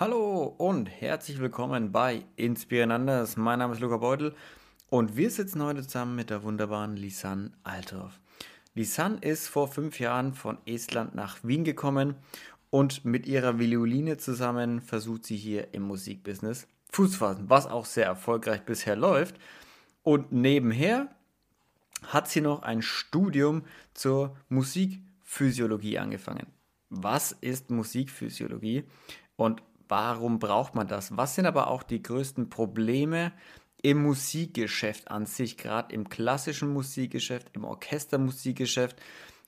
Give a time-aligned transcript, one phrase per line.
[0.00, 3.36] Hallo und herzlich willkommen bei Inspirananders.
[3.36, 4.32] Mein Name ist Luca Beutel
[4.90, 8.20] und wir sitzen heute zusammen mit der wunderbaren Lisanne Althoff.
[8.76, 12.14] Lisanne ist vor fünf Jahren von Estland nach Wien gekommen
[12.70, 17.84] und mit ihrer Violine zusammen versucht sie hier im Musikbusiness Fuß zu fassen, was auch
[17.84, 19.34] sehr erfolgreich bisher läuft.
[20.04, 21.08] Und nebenher
[22.04, 26.46] hat sie noch ein Studium zur Musikphysiologie angefangen.
[26.88, 28.84] Was ist Musikphysiologie
[29.34, 31.16] und warum braucht man das?
[31.16, 33.32] Was sind aber auch die größten Probleme
[33.82, 39.00] im Musikgeschäft an sich, gerade im klassischen Musikgeschäft, im Orchestermusikgeschäft?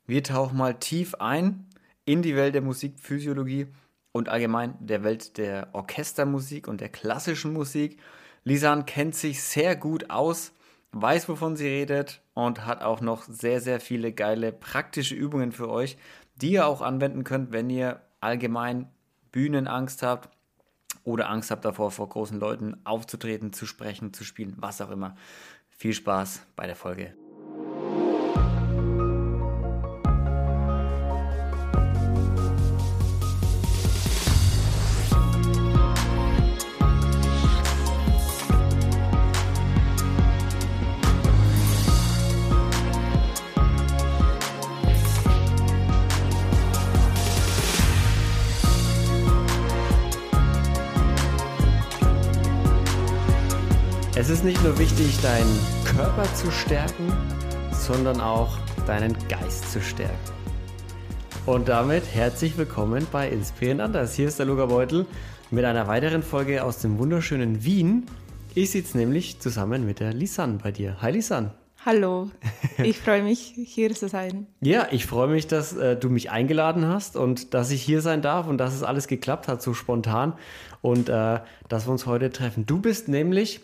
[0.07, 1.67] Wir tauchen mal tief ein
[2.05, 3.69] in die Welt der Musikphysiologie
[4.13, 8.01] und allgemein der Welt der Orchestermusik und der klassischen Musik.
[8.45, 10.53] Lisan kennt sich sehr gut aus,
[10.93, 15.69] weiß, wovon sie redet und hat auch noch sehr, sehr viele geile praktische Übungen für
[15.69, 15.97] euch,
[16.37, 18.89] die ihr auch anwenden könnt, wenn ihr allgemein
[19.33, 20.29] Bühnenangst habt
[21.05, 25.17] oder Angst habt davor, vor großen Leuten aufzutreten, zu sprechen, zu spielen, was auch immer.
[25.69, 27.15] Viel Spaß bei der Folge.
[54.21, 57.11] Es ist nicht nur wichtig, deinen Körper zu stärken,
[57.73, 60.15] sondern auch deinen Geist zu stärken.
[61.47, 64.15] Und damit herzlich willkommen bei Inspirieren Anders.
[64.15, 65.07] Hier ist der Luca Beutel
[65.51, 68.05] mit einer weiteren Folge aus dem wunderschönen Wien.
[68.55, 71.01] Ich sitze nämlich zusammen mit der Lisanne bei dir.
[71.01, 71.55] Hi Lisanne.
[71.87, 72.31] Hallo,
[72.77, 74.49] ich freue mich, hier zu sein.
[74.61, 78.21] Ja, ich freue mich, dass äh, du mich eingeladen hast und dass ich hier sein
[78.21, 80.35] darf und dass es alles geklappt hat, so spontan
[80.83, 81.41] und äh,
[81.71, 82.67] dass wir uns heute treffen.
[82.67, 83.63] Du bist nämlich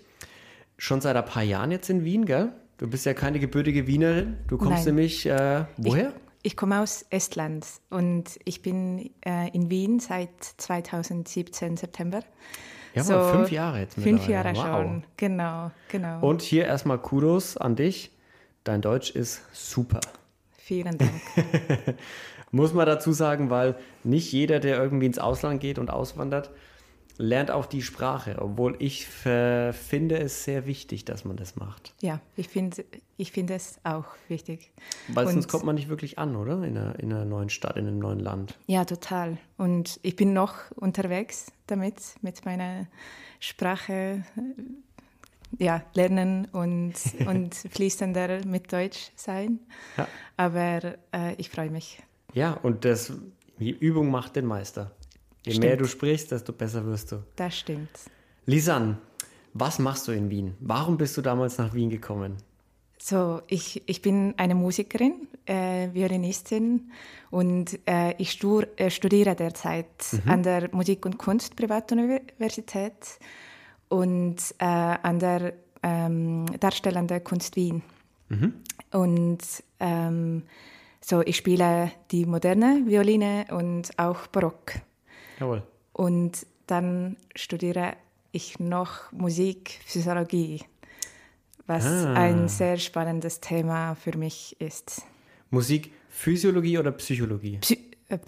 [0.78, 2.52] schon seit ein paar Jahren jetzt in Wien, gell?
[2.78, 4.36] Du bist ja keine gebürtige Wienerin.
[4.48, 4.96] Du kommst Nein.
[4.96, 6.08] nämlich, äh, woher?
[6.42, 12.20] Ich, ich komme aus Estland und ich bin äh, in Wien seit 2017 September.
[12.94, 14.64] Ja, so, fünf Jahre jetzt Fünf Jahre wow.
[14.64, 16.26] schon, genau, genau.
[16.26, 18.10] Und hier erstmal Kudos an dich.
[18.64, 20.00] Dein Deutsch ist super.
[20.56, 21.12] Vielen Dank.
[22.50, 26.50] Muss man dazu sagen, weil nicht jeder, der irgendwie ins Ausland geht und auswandert,
[27.18, 31.94] lernt auch die Sprache, obwohl ich finde es sehr wichtig, dass man das macht.
[32.00, 32.84] Ja, ich finde
[33.16, 34.70] ich find es auch wichtig.
[35.08, 36.62] Weil sonst kommt man nicht wirklich an, oder?
[36.64, 38.58] In einer, in einer neuen Stadt, in einem neuen Land.
[38.66, 39.38] Ja, total.
[39.56, 42.86] Und ich bin noch unterwegs damit, mit meiner
[43.40, 44.24] Sprache
[45.58, 46.94] ja, lernen und,
[47.26, 49.60] und fließender mit Deutsch sein.
[49.96, 50.08] Ja.
[50.36, 52.02] Aber äh, ich freue mich.
[52.34, 53.12] Ja, und das,
[53.58, 54.90] die Übung macht den Meister.
[55.46, 55.64] Je stimmt.
[55.64, 57.22] mehr du sprichst, desto besser wirst du.
[57.36, 57.88] Das stimmt.
[58.46, 58.98] Lisanne,
[59.54, 60.54] was machst du in Wien?
[60.58, 62.36] Warum bist du damals nach Wien gekommen?
[62.98, 66.90] So, ich, ich bin eine Musikerin, äh, Violinistin
[67.30, 70.30] und äh, ich stur, äh, studiere derzeit mhm.
[70.30, 73.20] an der Musik- und Kunst Privatuniversität
[73.88, 75.52] und äh, an der
[75.84, 77.82] ähm, Darstellende Kunst Wien.
[78.30, 78.54] Mhm.
[78.90, 79.38] Und
[79.78, 80.42] ähm,
[81.00, 84.72] so, ich spiele die moderne Violine und auch Barock.
[85.38, 85.62] Jawohl.
[85.92, 87.94] Und dann studiere
[88.32, 90.62] ich noch Musikphysiologie,
[91.66, 92.12] was ah.
[92.14, 95.02] ein sehr spannendes Thema für mich ist.
[95.50, 97.58] Musikphysiologie oder Psychologie?
[97.58, 98.18] Psy äh,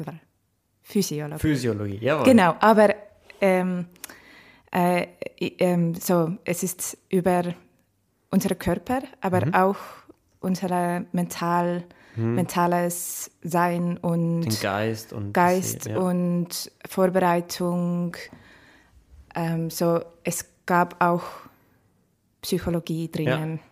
[0.83, 1.41] Physiologie.
[1.41, 2.25] Physiologie, jawohl.
[2.25, 2.95] Genau, aber
[3.41, 3.87] ähm,
[4.73, 5.07] äh,
[5.39, 7.55] äh, so, es ist über
[8.31, 9.55] unseren Körper, aber mhm.
[9.55, 9.77] auch
[10.41, 11.85] unsere mental
[12.19, 12.35] hm.
[12.35, 15.99] mentales Sein und Den Geist und Geist ja.
[15.99, 18.17] und Vorbereitung.
[19.35, 21.23] Ähm, so, es gab auch
[22.43, 23.57] Psychologie drinnen.
[23.57, 23.63] Ja.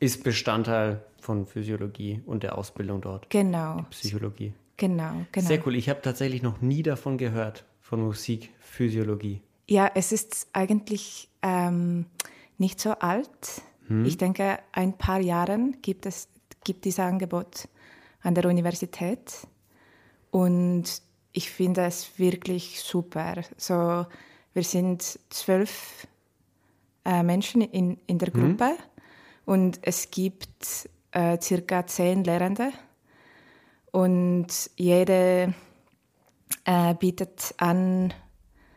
[0.00, 3.28] Ist Bestandteil von Physiologie und der Ausbildung dort.
[3.30, 3.78] Genau.
[3.78, 4.52] Die Psychologie.
[4.76, 5.48] Genau, genau.
[5.48, 5.74] Sehr cool.
[5.74, 9.42] Ich habe tatsächlich noch nie davon gehört, von Musikphysiologie.
[9.66, 12.06] Ja, es ist eigentlich ähm,
[12.58, 13.62] nicht so alt.
[13.88, 14.04] Hm.
[14.04, 16.28] Ich denke, ein paar Jahren gibt es
[16.64, 17.68] gibt dieses Angebot
[18.22, 19.32] an der Universität
[20.30, 20.84] und
[21.32, 23.42] ich finde es wirklich super.
[23.56, 24.06] So,
[24.54, 26.06] wir sind zwölf
[27.04, 28.56] äh, Menschen in, in der mhm.
[28.56, 28.76] Gruppe mhm.
[29.44, 32.72] und es gibt äh, circa zehn Lehrende
[33.92, 35.54] und jede
[36.64, 38.12] äh, bietet an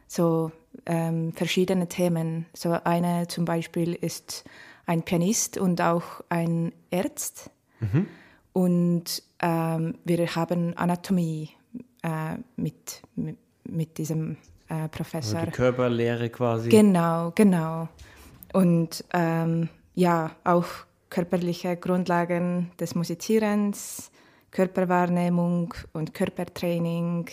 [0.07, 0.51] so
[0.85, 2.45] ähm, verschiedene Themen.
[2.53, 4.43] So eine zum Beispiel ist
[4.85, 7.49] ein Pianist und auch ein Arzt.
[7.79, 8.07] Mhm.
[8.53, 11.49] Und ähm, wir haben Anatomie
[12.03, 14.37] äh, mit, mit, mit, diesem
[14.69, 15.39] äh, Professor.
[15.39, 16.69] Also die Körperlehre quasi.
[16.69, 17.89] Genau, genau.
[18.53, 20.65] Und ähm, ja, auch
[21.09, 24.11] körperliche Grundlagen des Musizierens,
[24.51, 27.29] Körperwahrnehmung und Körpertraining,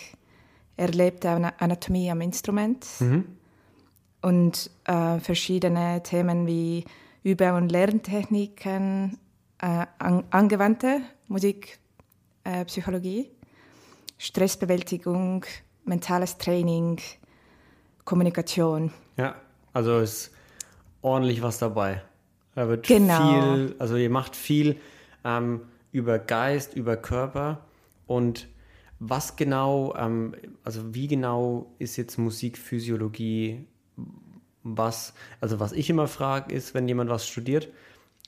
[0.77, 3.25] erlebte Anatomie am Instrument mhm.
[4.23, 6.85] und äh, verschiedene Themen wie
[7.25, 9.19] Übe- und Lerntechniken,
[9.61, 11.88] äh, an, angewandte Musikpsychologie,
[12.49, 13.25] äh,
[14.17, 15.45] Stressbewältigung,
[15.85, 16.99] mentales Training,
[18.05, 18.93] Kommunikation.
[19.17, 19.37] Ja,
[19.73, 20.33] also ist
[21.03, 22.03] ordentlich was dabei.
[22.55, 23.55] Da wird genau.
[23.55, 24.81] viel, also ihr macht viel
[25.25, 25.61] ähm,
[25.93, 27.65] über Geist, über Körper
[28.07, 28.49] und
[28.99, 30.35] was genau, ähm,
[30.65, 33.65] also wie genau ist jetzt Musikphysiologie?
[34.65, 37.69] Was, also was ich immer frage, ist, wenn jemand was studiert,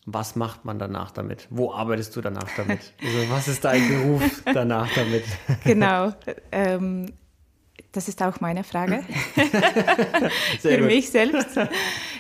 [0.07, 1.47] was macht man danach damit?
[1.51, 2.95] Wo arbeitest du danach damit?
[3.03, 5.25] Also was ist dein Beruf danach damit?
[5.65, 6.13] Genau.
[6.53, 7.07] Ähm,
[7.93, 9.03] das ist auch meine Frage.
[10.61, 10.87] Für gut.
[10.87, 11.59] mich selbst.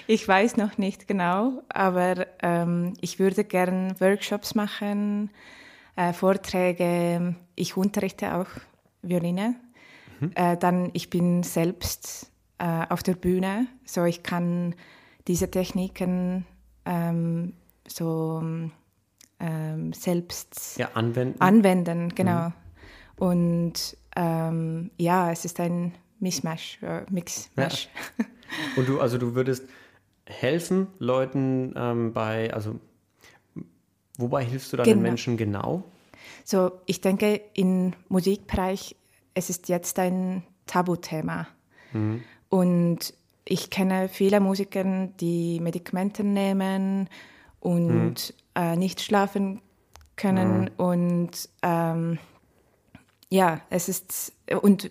[0.06, 5.30] Ich weiß noch nicht genau, aber ähm, ich würde gerne Workshops machen,
[5.96, 7.36] äh, Vorträge.
[7.54, 8.48] Ich unterrichte auch
[9.02, 9.54] Violine.
[10.18, 10.32] Mhm.
[10.34, 14.74] Äh, dann ich bin selbst äh, auf der Bühne, so ich kann
[15.28, 16.46] diese Techniken
[16.84, 17.54] ähm,
[17.92, 18.42] so
[19.40, 21.40] ähm, selbst ja, anwenden.
[21.40, 22.48] Anwenden, genau.
[22.48, 22.52] Mhm.
[23.16, 27.88] Und ähm, ja, es ist ein Mismatch, äh, Mixmash.
[28.18, 28.24] Ja.
[28.76, 29.64] Und du, also du würdest
[30.26, 32.78] helfen Leuten ähm, bei, also
[34.18, 34.96] wobei hilfst du dann genau.
[34.96, 35.84] den Menschen genau?
[36.44, 38.96] So, ich denke, im Musikbereich,
[39.34, 41.48] es ist jetzt ein Tabuthema.
[41.92, 42.22] Mhm.
[42.48, 43.14] Und
[43.44, 44.84] ich kenne viele Musiker,
[45.20, 47.08] die Medikamente nehmen
[47.60, 48.62] und mhm.
[48.62, 49.60] äh, nicht schlafen
[50.16, 50.62] können.
[50.62, 50.68] Mhm.
[50.76, 52.18] Und ähm,
[53.28, 54.88] ja, es ist, und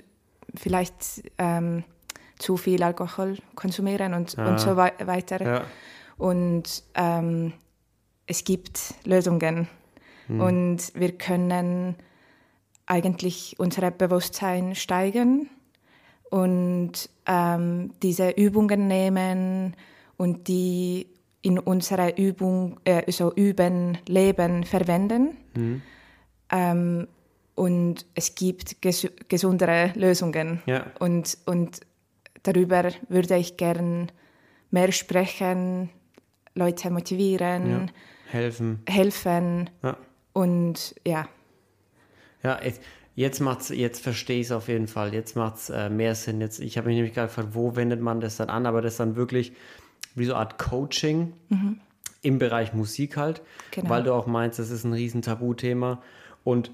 [0.56, 1.84] vielleicht ähm,
[2.38, 4.48] zu viel Alkohol konsumieren und, ja.
[4.48, 5.44] und so weiter.
[5.44, 5.64] Ja.
[6.18, 7.54] Und ähm,
[8.28, 9.68] es gibt Lösungen
[10.30, 10.42] Mhm.
[10.42, 11.96] Und wir können
[12.86, 15.50] eigentlich unser Bewusstsein steigern
[16.30, 19.76] und ähm, diese Übungen nehmen
[20.18, 21.08] und die
[21.42, 25.38] in unserer Übung, äh, so Üben, Leben verwenden.
[25.56, 25.82] Mhm.
[26.52, 27.08] Ähm,
[27.56, 30.62] und es gibt ges gesundere Lösungen.
[30.66, 30.86] Ja.
[31.00, 31.82] Und, und
[32.44, 34.12] darüber würde ich gern
[34.72, 35.90] mehr sprechen,
[36.56, 37.86] Leute motivieren, ja.
[38.32, 38.82] helfen.
[38.88, 39.70] helfen.
[39.84, 39.98] Ja.
[40.34, 41.28] Und ja.
[42.44, 42.60] Ja,
[43.16, 45.14] jetzt macht's, jetzt verstehe ich es auf jeden Fall.
[45.14, 46.40] Jetzt macht es äh, mehr Sinn.
[46.40, 48.66] Jetzt, ich habe mich nämlich gerade gefragt, wo wendet man das dann an?
[48.66, 49.54] Aber das ist dann wirklich
[50.20, 51.80] wie so eine Art Coaching mhm.
[52.22, 53.42] im Bereich Musik halt.
[53.72, 53.90] Genau.
[53.90, 56.02] Weil du auch meinst, das ist ein riesen Tabuthema.
[56.44, 56.72] Und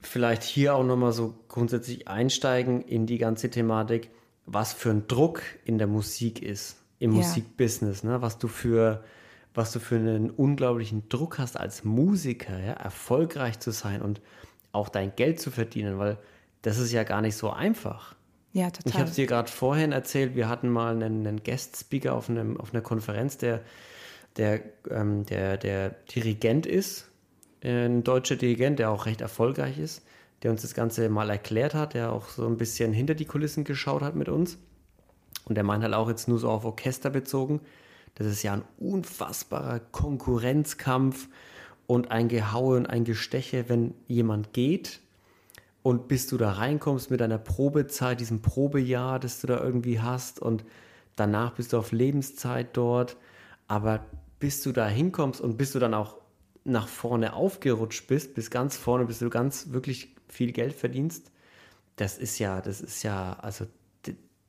[0.00, 4.10] vielleicht hier auch nochmal so grundsätzlich einsteigen in die ganze Thematik,
[4.46, 7.18] was für ein Druck in der Musik ist, im ja.
[7.18, 8.22] Musikbusiness, ne?
[8.22, 9.04] was du für
[9.54, 14.20] was du für einen unglaublichen Druck hast als Musiker, ja, erfolgreich zu sein und
[14.72, 16.16] auch dein Geld zu verdienen, weil
[16.62, 18.14] das ist ja gar nicht so einfach.
[18.52, 18.90] Ja, total.
[18.90, 22.74] Ich habe es dir gerade vorhin erzählt, wir hatten mal einen, einen Guest-Speaker auf, auf
[22.74, 23.60] einer Konferenz, der,
[24.36, 24.60] der,
[24.90, 27.08] ähm, der, der Dirigent ist,
[27.64, 30.02] ein deutscher Dirigent, der auch recht erfolgreich ist,
[30.42, 33.64] der uns das Ganze mal erklärt hat, der auch so ein bisschen hinter die Kulissen
[33.64, 34.58] geschaut hat mit uns.
[35.44, 37.60] Und der meint halt auch jetzt nur so auf Orchester bezogen,
[38.16, 41.28] das ist ja ein unfassbarer Konkurrenzkampf
[41.86, 45.00] und ein Gehaue und ein Gesteche, wenn jemand geht
[45.82, 50.40] und bis du da reinkommst mit deiner Probezeit, diesem Probejahr, das du da irgendwie hast
[50.40, 50.64] und
[51.16, 53.16] danach bist du auf Lebenszeit dort,
[53.66, 54.04] aber
[54.38, 56.16] bis du da hinkommst und bis du dann auch
[56.64, 61.30] nach vorne aufgerutscht bist, bis ganz vorne, bis du ganz wirklich viel Geld verdienst,
[61.96, 63.66] das ist ja, das ist ja, also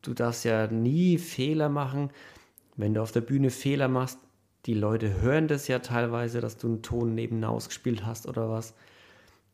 [0.01, 2.11] du darfst ja nie Fehler machen,
[2.75, 4.19] wenn du auf der Bühne Fehler machst,
[4.65, 8.73] die Leute hören das ja teilweise, dass du einen Ton nebenan ausgespielt hast oder was.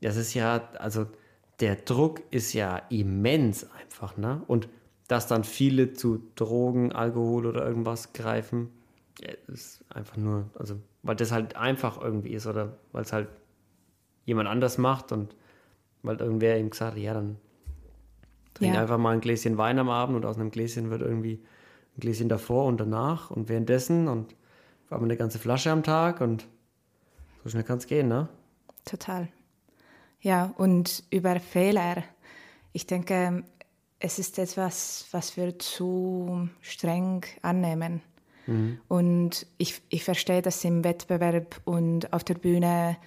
[0.01, 1.07] Das ist ja, also
[1.59, 4.41] der Druck ist ja immens einfach, ne?
[4.47, 4.69] Und
[5.07, 8.69] dass dann viele zu Drogen, Alkohol oder irgendwas greifen,
[9.47, 13.27] ist einfach nur, also weil das halt einfach irgendwie ist oder weil es halt
[14.25, 15.35] jemand anders macht und
[16.03, 17.37] weil irgendwer ihm gesagt hat, ja, dann
[18.53, 18.81] trink ja.
[18.81, 21.43] einfach mal ein Gläschen Wein am Abend und aus einem Gläschen wird irgendwie
[21.97, 24.35] ein Gläschen davor und danach und währenddessen und
[24.87, 26.47] vor allem eine ganze Flasche am Tag und
[27.43, 28.29] so schnell kann es gehen, ne?
[28.85, 29.27] Total.
[30.21, 32.03] Ja, und über Fehler.
[32.73, 33.43] Ich denke,
[33.99, 38.01] es ist etwas, was wir zu streng annehmen.
[38.47, 38.79] Mhm.
[38.87, 42.97] Und ich, ich verstehe das im Wettbewerb und auf der Bühne,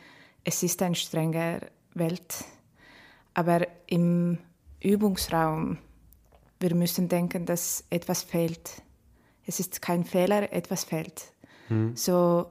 [0.45, 1.61] es ist eine strenge
[1.95, 2.45] Welt.
[3.35, 4.38] Aber im
[4.81, 5.78] Übungsraum
[6.62, 8.83] wir müssen denken, dass etwas fehlt.
[9.45, 11.33] Es ist kein Fehler, etwas fehlt.
[11.69, 11.97] Mhm.
[11.97, 12.47] So,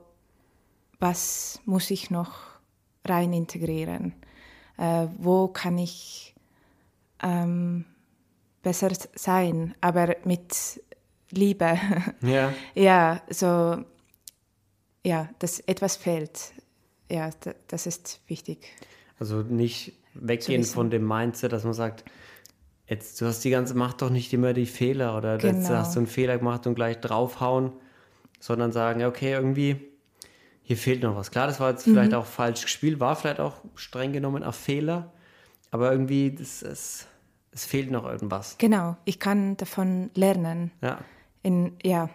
[0.99, 2.33] was muss ich noch
[3.05, 4.13] rein integrieren?
[4.81, 6.33] Äh, wo kann ich
[7.21, 7.85] ähm,
[8.63, 10.81] besser sein, aber mit
[11.29, 11.77] Liebe?
[12.21, 12.51] Ja.
[12.73, 13.77] ja, so,
[15.05, 16.53] ja, dass etwas fehlt.
[17.11, 17.29] Ja,
[17.67, 18.65] das ist wichtig.
[19.19, 22.03] Also nicht weggehen von dem Mindset, dass man sagt,
[22.87, 25.59] jetzt du hast die ganze, mach doch nicht immer die Fehler oder genau.
[25.59, 27.71] jetzt hast du einen Fehler gemacht und gleich draufhauen,
[28.39, 29.90] sondern sagen, okay, irgendwie
[30.63, 31.31] hier fehlt noch was.
[31.31, 31.93] Klar, das war jetzt mhm.
[31.93, 35.11] vielleicht auch falsch gespielt, war vielleicht auch streng genommen ein Fehler,
[35.71, 37.07] aber irgendwie das, es,
[37.51, 38.57] es fehlt noch irgendwas.
[38.57, 40.71] Genau, ich kann davon lernen.
[40.81, 40.99] Ja.
[41.43, 42.09] In, ja,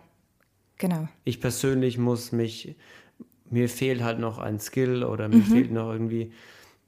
[0.79, 1.09] genau.
[1.25, 2.77] Ich persönlich muss mich,
[3.51, 5.43] mir fehlt halt noch ein Skill oder mir mhm.
[5.45, 6.33] fehlt noch irgendwie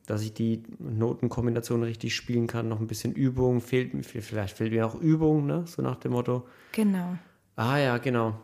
[0.08, 2.68] dass ich die Notenkombination richtig spielen kann.
[2.68, 5.64] Noch ein bisschen Übung fehlt mir, vielleicht fehlt mir auch Übung, ne?
[5.66, 6.46] so nach dem Motto.
[6.72, 7.18] Genau.
[7.56, 8.34] Ah ja, genau.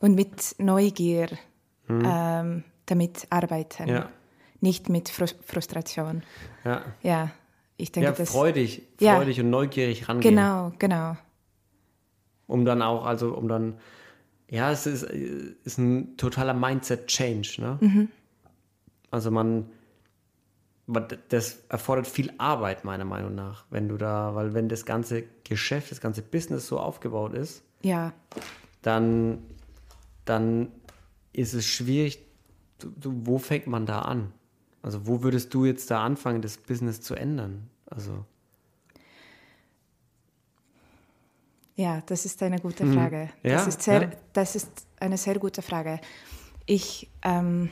[0.00, 1.28] Und mit Neugier
[1.86, 2.02] hm.
[2.04, 3.88] ähm, damit arbeiten.
[3.88, 4.08] Ja.
[4.60, 6.22] Nicht mit Frustration.
[6.64, 6.82] Ja.
[7.02, 7.30] Ja,
[7.76, 9.42] ich denke, ja, das, freudig, freudig ja.
[9.44, 10.34] und neugierig rangehen.
[10.34, 11.16] Genau, genau.
[12.46, 13.78] Um dann auch, also um dann,
[14.48, 17.60] ja, es ist, ist ein totaler Mindset-Change.
[17.60, 17.78] Ne?
[17.80, 18.08] Mhm.
[19.10, 19.66] Also man
[20.86, 25.90] das erfordert viel Arbeit, meiner Meinung nach, wenn du da, weil wenn das ganze Geschäft,
[25.90, 28.12] das ganze Business so aufgebaut ist, ja.
[28.82, 29.38] dann,
[30.24, 30.68] dann
[31.36, 32.18] ist es schwierig,
[32.78, 34.32] du, du, wo fängt man da an?
[34.82, 37.68] Also wo würdest du jetzt da anfangen, das Business zu ändern?
[37.86, 38.24] Also
[41.76, 42.94] ja, das ist eine gute mhm.
[42.94, 43.28] Frage.
[43.42, 43.50] Mhm.
[43.50, 43.56] Ja?
[43.56, 44.10] Das, ist sehr, ja?
[44.32, 46.00] das ist eine sehr gute Frage.
[46.64, 47.68] Ich, ähm,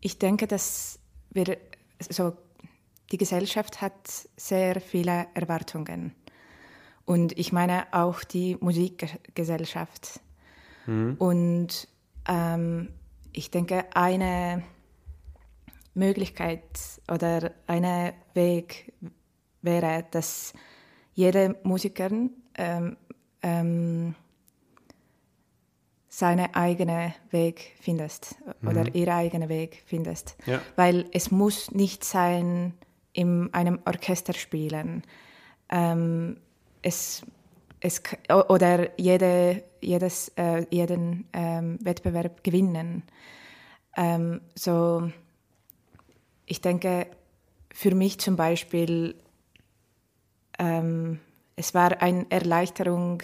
[0.00, 0.98] ich denke, dass
[1.30, 1.56] wir,
[2.10, 2.36] so,
[3.10, 6.12] die Gesellschaft hat sehr viele Erwartungen.
[7.06, 10.20] Und ich meine auch die Musikgesellschaft.
[10.86, 11.16] Mhm.
[11.18, 11.88] Und
[12.28, 12.88] ähm,
[13.32, 14.62] ich denke, eine
[15.94, 16.62] Möglichkeit
[17.10, 18.92] oder ein Weg
[19.62, 20.52] wäre, dass
[21.14, 22.10] jede Musiker
[22.56, 22.96] ähm,
[23.42, 24.14] ähm,
[26.08, 28.68] seinen eigenen Weg findest mhm.
[28.68, 30.36] oder ihren eigenen Weg findest.
[30.46, 30.60] Ja.
[30.76, 32.74] Weil es muss nicht sein,
[33.12, 35.02] in einem Orchester spielen.
[35.70, 36.36] Ähm,
[36.82, 37.24] es,
[37.84, 38.00] es,
[38.48, 43.02] oder jede, jedes, äh, jeden ähm, Wettbewerb gewinnen.
[43.94, 45.10] Ähm, so,
[46.46, 47.06] ich denke,
[47.72, 49.14] für mich zum Beispiel,
[50.58, 51.20] ähm,
[51.56, 53.22] es war eine Erleichterung,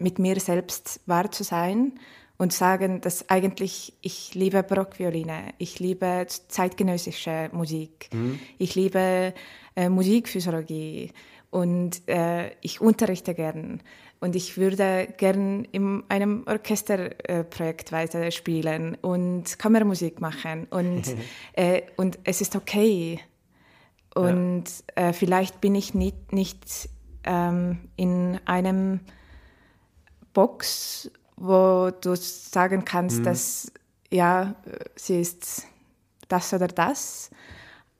[0.00, 1.92] mit mir selbst wahr zu sein
[2.36, 8.40] und sagen, dass eigentlich ich liebe Barockvioline, ich liebe zeitgenössische Musik, mhm.
[8.58, 9.32] ich liebe
[9.76, 11.12] äh, Musikphysiologie
[11.54, 13.80] und äh, ich unterrichte gern
[14.18, 21.14] und ich würde gern in einem Orchesterprojekt äh, weiter spielen und Kammermusik machen und,
[21.52, 23.20] äh, und es ist okay.
[24.16, 24.64] Und
[24.96, 25.10] ja.
[25.10, 26.88] Äh, vielleicht bin ich nicht, nicht
[27.22, 28.98] ähm, in einem
[30.32, 33.24] Box, wo du sagen kannst, mhm.
[33.26, 33.70] dass
[34.10, 34.56] ja,
[34.96, 35.68] sie ist
[36.26, 37.30] das oder das,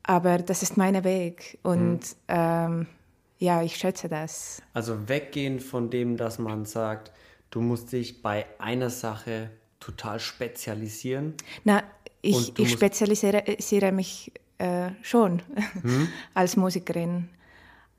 [0.03, 2.05] aber das ist mein Weg und mhm.
[2.27, 2.87] ähm,
[3.37, 4.61] ja, ich schätze das.
[4.73, 7.11] Also weggehen von dem, dass man sagt,
[7.49, 11.35] du musst dich bei einer Sache total spezialisieren.
[11.63, 11.83] Na,
[12.21, 15.41] ich, ich spezialisiere mich äh, schon
[15.83, 16.07] mhm.
[16.33, 17.29] als Musikerin,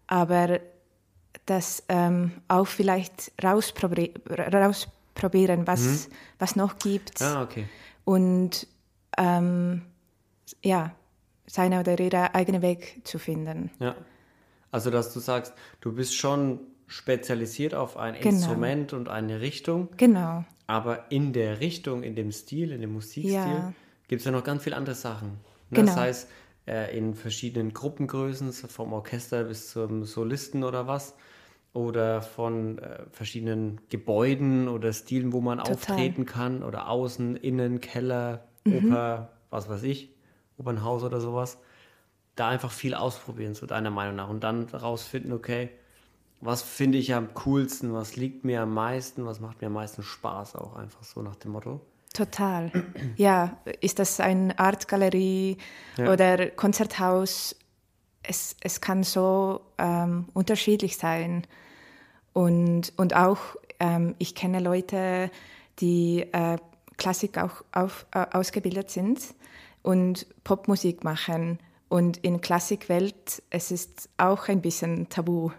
[0.06, 0.60] aber
[1.44, 6.12] das ähm, auch vielleicht rausprobi rausprobieren, was, mhm.
[6.38, 7.22] was noch gibt.
[7.22, 7.66] Ah, okay.
[8.04, 8.66] Und
[9.16, 9.82] ähm,
[10.62, 10.94] ja,
[11.46, 13.70] seine oder ihre eigene Weg zu finden.
[13.78, 13.94] Ja.
[14.76, 18.28] Also, dass du sagst, du bist schon spezialisiert auf ein genau.
[18.28, 19.88] Instrument und eine Richtung.
[19.96, 20.44] Genau.
[20.66, 23.72] Aber in der Richtung, in dem Stil, in dem Musikstil, ja.
[24.06, 25.28] gibt es ja noch ganz viele andere Sachen.
[25.70, 25.80] Ne?
[25.80, 25.86] Genau.
[25.86, 26.28] Das heißt,
[26.66, 31.14] äh, in verschiedenen Gruppengrößen, vom Orchester bis zum Solisten oder was
[31.72, 35.72] oder von äh, verschiedenen Gebäuden oder Stilen, wo man Total.
[35.72, 38.88] auftreten kann oder außen, innen, Keller, mhm.
[38.88, 40.14] Oper, was weiß ich,
[40.58, 41.56] Opernhaus oder sowas.
[42.36, 44.28] Da einfach viel ausprobieren, so deiner Meinung nach.
[44.28, 45.70] Und dann rausfinden, okay,
[46.40, 50.02] was finde ich am coolsten, was liegt mir am meisten, was macht mir am meisten
[50.02, 51.80] Spaß auch einfach so nach dem Motto.
[52.12, 52.70] Total.
[53.16, 55.58] Ja, ist das eine Artgalerie
[55.96, 56.12] ja.
[56.12, 57.56] oder Konzerthaus?
[58.22, 61.46] Es, es kann so ähm, unterschiedlich sein.
[62.32, 63.38] Und, und auch,
[63.80, 65.30] ähm, ich kenne Leute,
[65.78, 66.58] die äh,
[66.96, 69.20] Klassik auch auf, äh, ausgebildet sind
[69.82, 75.50] und Popmusik machen Und in Klassikwelt, es ist auch ein bisschen tabu.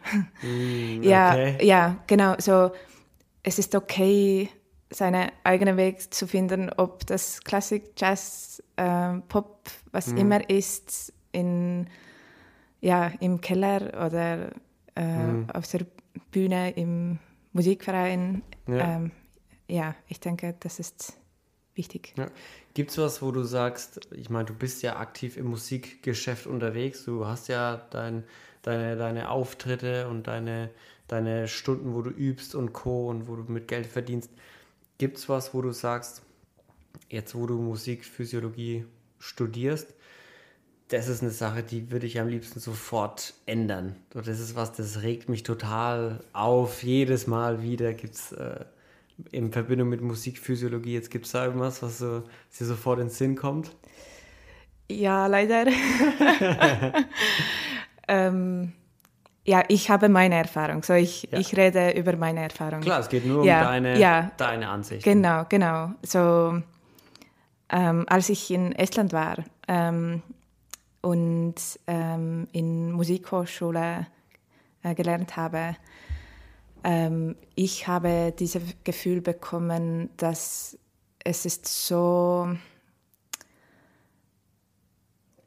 [0.42, 1.66] Mm, ja, okay.
[1.66, 2.36] ja, genau.
[2.38, 2.72] So,
[3.44, 4.50] es ist okay,
[4.90, 10.18] seinen eigenen Weg zu finden, ob das Klassik, Jazz, äh, Pop, was Mhm.
[10.18, 11.88] immer ist, in,
[12.82, 14.52] ja, im Keller oder
[14.96, 15.50] äh, Mhm.
[15.54, 15.86] auf der
[16.32, 17.20] Bühne im
[17.54, 18.44] Musikverein.
[18.68, 18.96] Ja.
[18.98, 19.12] Ähm,
[19.70, 21.18] ja, ich denke, das ist
[21.78, 22.14] wichtig.
[22.18, 22.30] Ja.
[22.74, 27.06] Gibt es was, wo du sagst, ich meine, du bist ja aktiv im Musikgeschäft unterwegs,
[27.06, 28.24] du hast ja dein,
[28.62, 30.70] deine, deine Auftritte und deine,
[31.08, 33.10] deine Stunden, wo du übst und Co.
[33.10, 34.32] und wo du mit Geld verdienst.
[34.98, 36.24] Gibt es was, wo du sagst,
[37.10, 38.86] jetzt wo du Musikphysiologie
[39.20, 39.94] studierst,
[40.90, 43.96] das ist eine Sache, die würde ich am liebsten sofort ändern.
[44.12, 46.82] Das ist was, das regt mich total auf.
[46.82, 48.64] Jedes Mal wieder gibt es äh,
[49.32, 53.08] in Verbindung mit Musikphysiologie, jetzt gibt es da irgendwas, was so, was dir sofort in
[53.08, 53.76] den Sinn kommt?
[54.90, 55.66] Ja, leider.
[58.08, 58.74] ähm,
[59.46, 60.84] ja, ich habe meine Erfahrung.
[60.84, 61.40] So, ich, Ja.
[61.40, 62.82] ich rede über meine Erfahrung.
[62.82, 64.32] Klar, es geht nur Ja, um deine, ja.
[64.38, 65.04] deine Ansicht.
[65.04, 65.92] Genau, genau.
[66.04, 66.62] So,
[67.70, 70.22] ähm, als ich in Estland war ähm,
[71.02, 71.56] und
[71.88, 74.08] ähm, in Musikhochschule
[74.84, 75.76] äh, gelernt habe,
[76.84, 80.78] ähm, ich habe dieses Gefühl bekommen, dass
[81.24, 82.56] es ist so,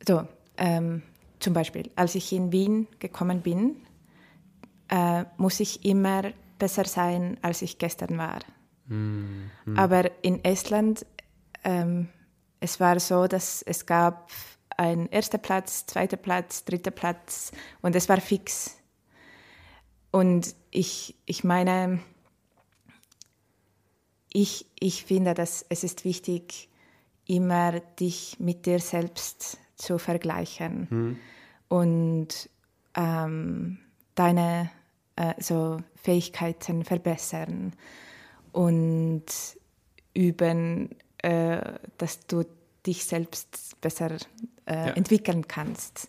[0.06, 1.02] so ähm,
[1.38, 3.76] zum Beispiel, als ich in Wien gekommen bin,
[4.88, 8.40] äh, muss ich immer besser sein, als ich gestern war.
[9.76, 11.06] Aber in Estland,
[11.64, 12.08] ähm,
[12.60, 14.30] es war so, dass es gab
[14.76, 18.76] einen ersten Platz, zweiter Platz, dritter Platz und es war fix.
[20.10, 22.00] Und ich, ich meine,
[24.32, 26.68] ich, ich finde, dass es ist wichtig,
[27.26, 31.18] immer dich mit dir selbst zu vergleichen
[31.68, 32.28] und
[32.94, 33.78] ähm,
[34.14, 34.70] deine
[35.16, 37.72] äh, so Fähigkeiten verbessern
[38.52, 39.24] und
[40.12, 42.44] üben, äh, dass du
[42.86, 44.16] dich selbst besser
[44.66, 44.92] äh, Ja.
[44.92, 46.08] entwickeln kannst.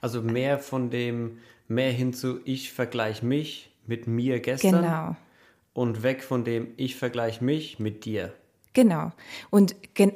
[0.00, 1.38] Also mehr von dem,
[1.70, 5.16] mehr hin zu ich vergleiche mich mit mir gestern Genau,
[5.72, 8.32] und weg von dem ich vergleiche mich mit dir.
[8.72, 9.12] genau.
[9.50, 10.12] Und gen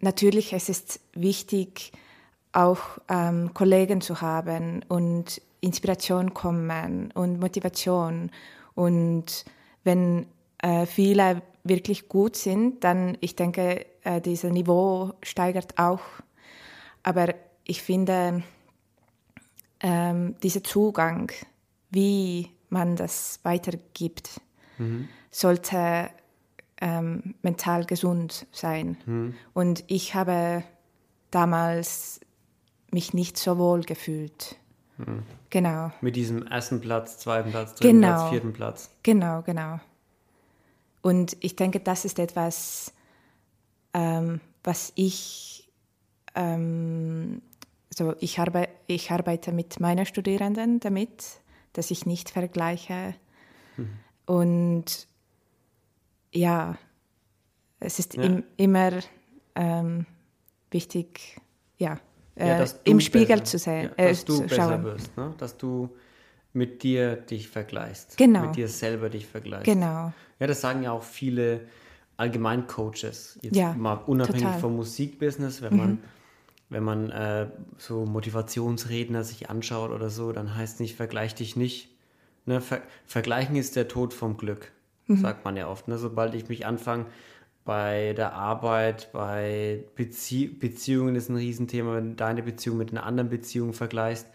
[0.00, 1.92] natürlich es ist wichtig,
[2.52, 8.30] auch ähm, Kollegen zu haben und Inspiration kommen und Motivation.
[8.74, 9.44] Und
[9.84, 10.26] wenn
[10.62, 16.00] äh, viele wirklich gut sind, dann ich denke, äh, dieses Niveau steigert auch.
[17.02, 17.34] Aber
[17.64, 18.42] ich finde,
[19.86, 21.30] ähm, dieser Zugang,
[21.90, 24.40] wie man das weitergibt,
[25.30, 26.10] sollte
[26.80, 29.34] ähm, mental gesund sein.
[29.54, 30.64] Und ich habe
[31.30, 32.18] damals
[32.90, 34.56] mich nicht so wohl gefühlt.
[35.50, 38.16] Genau, Mit diesem ersten Platz, zweiten Platz, dritten Genau.
[38.16, 38.90] Platz, vierten Platz.
[39.04, 39.78] genau, genau.
[41.02, 42.92] Und ich denke, das ist etwas,
[43.94, 45.70] ähm, was ich,
[46.34, 47.40] ähm,
[47.96, 51.40] so ich, arbe ich arbeite mit meinen Studierenden damit,
[51.72, 53.14] dass ich nicht vergleiche.
[54.26, 55.06] Und
[56.32, 56.76] ja,
[57.80, 58.22] es ist Ja.
[58.24, 58.90] im, immer
[59.54, 60.06] ähm,
[60.70, 61.36] wichtig,
[61.78, 61.98] ja,
[62.34, 64.84] äh, Ja, du im Spiegel besser- zu sehen, ja, äh, dass du zu besser schauen.
[64.84, 65.34] wirst, ne?
[65.38, 65.90] dass du
[66.52, 68.16] mit dir dich vergleichst.
[68.16, 68.42] Genau.
[68.46, 69.66] Mit dir selber dich vergleichst.
[69.66, 71.66] Genau, Ja, das sagen ja auch viele
[72.16, 73.38] Allgemeincoaches.
[73.42, 74.56] Jetzt Ja, mal unabhängig total.
[74.56, 74.60] Mhm.
[74.60, 75.98] vom Musikbusiness, wenn man,
[76.68, 77.48] wenn man äh,
[77.78, 81.90] so Motivationsredner sich anschaut oder so, dann heißt nicht, vergleich dich nicht.
[82.44, 84.72] Ne, ver vergleichen ist der Tod vom Glück,
[85.08, 85.18] Mhm.
[85.18, 85.88] sagt man ja oft.
[85.88, 85.98] Ne?
[85.98, 87.06] Sobald ich mich anfange,
[87.64, 93.04] bei der Arbeit, bei Bezie Beziehungen ist ein Riesenthema, wenn du deine Beziehung mit einer
[93.04, 94.26] anderen Beziehung vergleichst,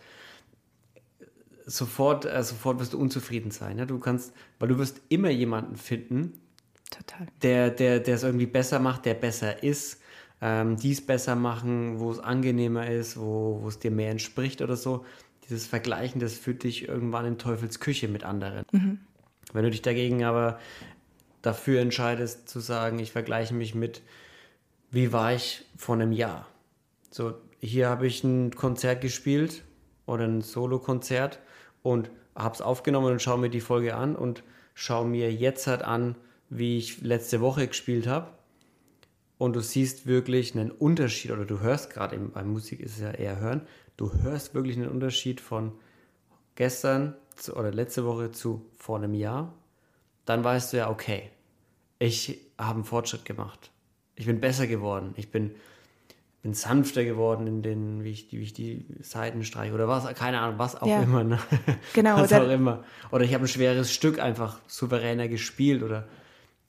[1.65, 3.78] sofort, äh, sofort wirst du unzufrieden sein.
[3.78, 3.88] Ne?
[3.88, 6.34] Du kannst, weil du wirst immer jemanden finden,
[6.89, 7.28] total.
[7.41, 10.01] der, der, der es irgendwie besser macht, der besser ist,
[10.42, 14.76] ähm, dies besser machen, wo es angenehmer ist, wo, wo es dir mehr entspricht oder
[14.76, 15.06] so.
[15.46, 18.66] Dieses Vergleichen, das führt dich irgendwann in Teufels Küche mit anderen.
[19.54, 20.60] Wenn du dich dagegen aber
[21.42, 24.02] dafür entscheidest zu sagen, ich vergleiche mich mit,
[24.92, 26.48] wie war ich vor einem Jahr?
[27.10, 29.64] So, hier habe ich ein Konzert gespielt
[30.06, 31.40] oder ein Solo-Konzert
[31.84, 35.84] und habe es aufgenommen und schaue mir die Folge an und schaue mir jetzt halt
[35.84, 36.16] an,
[36.50, 38.28] wie ich letzte Woche gespielt habe.
[39.42, 43.10] Und du siehst wirklich einen Unterschied, oder du hörst gerade, bei Musik ist es ja
[43.10, 43.62] eher hören,
[43.98, 45.72] du hörst wirklich einen Unterschied von
[46.54, 49.52] gestern zu, oder letzte Woche zu vor einem Jahr.
[50.26, 51.32] Dann weißt du ja, okay,
[51.98, 53.72] ich habe einen Fortschritt gemacht.
[54.16, 55.16] Ich bin besser geworden.
[55.18, 55.56] Ich bin
[56.44, 60.40] bin sanfter geworden in den, wie ich, wie ich die Seiten streiche oder was, keine
[60.40, 61.02] Ahnung, was auch Ja.
[61.02, 61.24] immer.
[61.24, 61.40] Ne?
[61.94, 62.84] Genau, Was oder- auch immer.
[63.12, 66.08] Oder ich habe ein schweres Stück einfach souveräner gespielt oder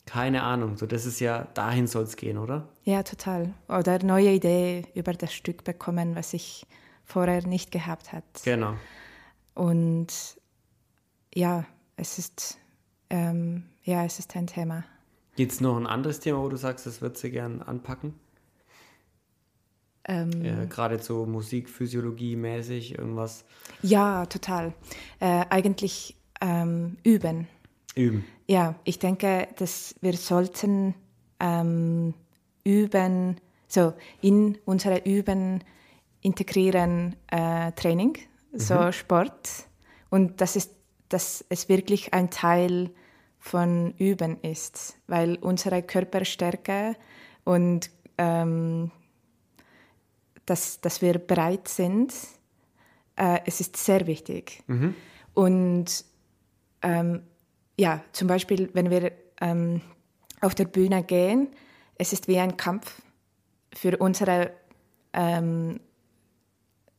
[0.07, 0.77] keine Ahnung.
[0.77, 2.69] So, das ist ja, dahin soll es gehen, oder?
[2.85, 3.55] Ja, total.
[3.69, 6.67] Oder neue Idee über das Stück bekommen, was ich
[7.05, 8.25] vorher nicht gehabt hat.
[8.45, 8.75] Genau.
[9.55, 10.09] Und
[11.35, 11.65] ja,
[11.97, 12.59] es ist
[13.13, 14.85] ähm, ja, es ist ein Thema.
[15.37, 18.15] Gibt es noch ein anderes Thema, wo du sagst, das würdest du gern anpacken?
[20.05, 23.45] Ähm, Ja, Gerade so Musikphysiologie mäßig, irgendwas
[23.83, 24.73] ja, total.
[25.21, 27.49] Äh, eigentlich ähm, üben.
[27.95, 28.25] Üben.
[28.47, 30.95] Ja, ich denke, dass wir sollten
[31.41, 32.15] ähm,
[32.65, 35.65] üben, so in unsere Üben
[36.21, 38.19] integrieren äh, Training,
[38.53, 39.67] so Sport.
[40.11, 40.73] Und das ist,
[41.09, 42.91] dass es wirklich ein Teil
[43.39, 46.97] von Üben ist, weil unsere Körperstärke
[47.45, 48.91] und ähm,
[50.47, 52.13] dass, dass wir bereit sind,
[53.17, 54.63] äh, es ist sehr wichtig.
[55.35, 56.05] Und
[56.83, 57.23] ähm,
[57.83, 59.81] ja, zum Beispiel, wenn wir ähm,
[60.41, 61.49] auf der Bühne gehen,
[61.97, 63.03] es ist wie ein Kampf
[63.75, 64.53] für unsere
[65.13, 65.81] ähm,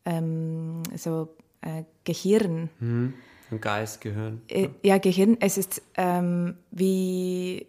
[0.04, 2.70] ähm, so, äh, Gehirn.
[2.82, 3.14] Mhm.
[3.50, 4.42] Und Geist gehören.
[4.50, 7.66] Äh, ja, Gehirn, es ist ähm, wie,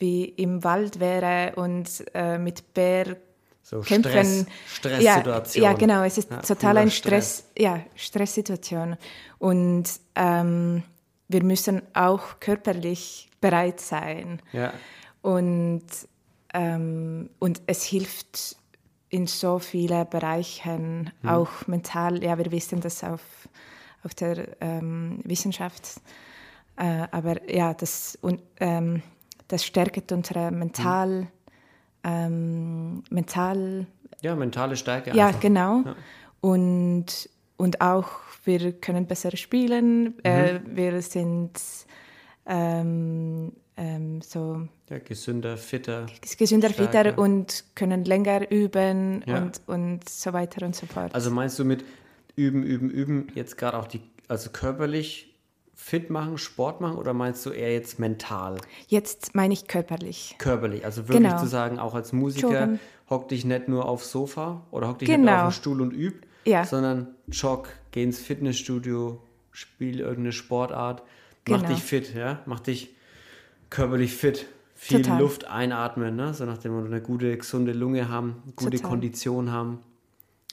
[0.00, 3.16] wie im Wald wäre und äh, mit Bär
[3.62, 4.48] So kämpfen.
[4.66, 5.64] Stress, ja, Stresssituation.
[5.64, 8.96] ja, genau, es ist Ja, total ein Stress, ja, Stresssituation.
[9.38, 9.84] Und
[10.16, 10.82] ähm,
[11.34, 14.40] wir müssen auch körperlich bereit sein.
[14.52, 14.72] Ja,
[15.20, 15.84] Und,
[16.54, 18.56] ähm, und es hilft
[19.08, 21.28] in so vielen Bereichen, Mhm.
[21.28, 22.22] auch mental.
[22.22, 23.20] Ja, wir wissen das auf,
[24.04, 26.00] auf der ähm, Wissenschaft.
[26.76, 29.02] Äh, aber ja, das, und, ähm,
[29.48, 31.26] das stärkt unsere mental,
[32.04, 33.86] ähm, mental
[34.22, 35.10] ja mentale Stärke.
[35.16, 35.40] ja, einfach.
[35.40, 35.82] genau.
[35.84, 35.96] Ja.
[36.40, 38.10] Und, und auch
[38.44, 40.14] wir können besser spielen.
[40.24, 40.76] Äh, Mhm.
[40.76, 41.52] wir sind
[42.46, 46.06] ähm, ähm, so Ja, gesünder, fitter.
[46.38, 47.04] gesünder, Stärker.
[47.10, 49.38] fitter und können länger üben Ja.
[49.38, 51.14] und, und so weiter und so fort.
[51.14, 51.84] Also meinst du mit
[52.36, 55.30] üben, üben, üben jetzt gerade auch die, also körperlich
[55.74, 60.36] fit machen, Sport machen oder meinst du eher jetzt mental, Jetzt meine ich körperlich.
[60.38, 60.84] körperlich?
[60.84, 61.40] Also wirklich Genau.
[61.40, 62.80] zu sagen, auch als Musiker, Joggen.
[63.10, 65.46] hock dich nicht nur aufs Sofa oder hock dich nicht nur Genau.
[65.46, 66.64] auf den Stuhl und üb, Ja.
[66.64, 71.04] sondern jogg, geh ins Fitnessstudio, spiel irgendeine Sportart,
[71.48, 71.72] mach Genau.
[71.72, 72.90] dich fit, ja, mach dich
[73.70, 74.46] körperlich fit.
[74.74, 75.20] Viel Total.
[75.20, 76.34] Luft einatmen, ne?
[76.34, 78.90] so nachdem wir eine gute, gesunde Lunge haben, gute Total.
[78.90, 79.78] Kondition haben,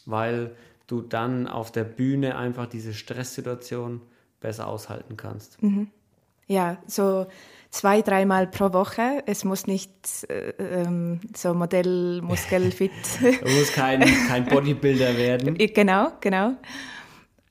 [0.05, 4.01] weil du dann auf der Bühne einfach diese Stresssituation
[4.39, 5.57] besser aushalten kannst.
[6.45, 7.25] Ja, so
[7.71, 9.23] zwei, dreimal pro Woche.
[9.25, 9.89] Es muss nicht
[10.29, 12.91] äh, ähm, so Modell, Muskelfit.
[13.21, 15.57] Du musst kein, kein Bodybuilder werden.
[15.73, 16.55] genau, genau.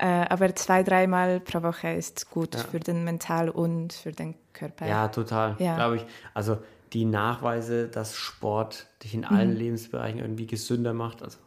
[0.00, 2.60] Äh, aber zwei, dreimal pro Woche ist gut Ja.
[2.62, 4.86] für den Mental und für den Körper.
[4.86, 5.74] Ja, total, Ja.
[5.76, 6.06] glaube ich.
[6.32, 6.56] Also
[6.94, 9.26] die Nachweise, dass Sport dich in Mhm.
[9.26, 11.38] allen Lebensbereichen irgendwie gesünder macht, also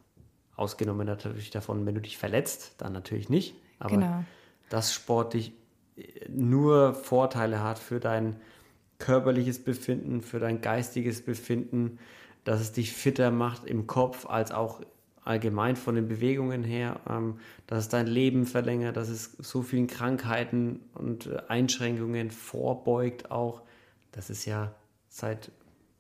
[0.56, 3.56] ausgenommen natürlich davon, wenn du dich verletzt, dann natürlich nicht.
[3.80, 4.24] Aber Genau.
[4.70, 5.54] dass Sport dich
[5.98, 8.36] äh, nur Vorteile hat für dein
[9.00, 11.98] körperliches Befinden, für dein geistiges Befinden,
[12.44, 14.82] dass es dich fitter macht im Kopf als auch
[15.26, 19.88] allgemein von den Bewegungen her, ähm, dass es dein Leben verlängert, dass es so vielen
[19.88, 23.62] Krankheiten und äh, Einschränkungen vorbeugt auch.
[24.12, 24.74] Das ist ja
[25.08, 25.52] seit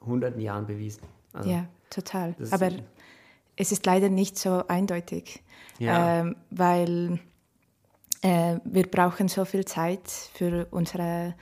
[0.01, 1.03] hunderten Jahren bewiesen.
[1.31, 2.35] Also, Ja, total.
[2.51, 2.69] Aber
[3.55, 5.41] es ist leider nicht so eindeutig,
[5.79, 6.19] Ja.
[6.19, 7.19] ähm, weil
[8.21, 11.35] äh, wir brauchen so viel Zeit für unsere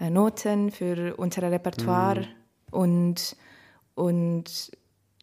[0.00, 2.26] äh, Noten, für unser Repertoire
[2.70, 3.36] und,
[3.94, 4.72] und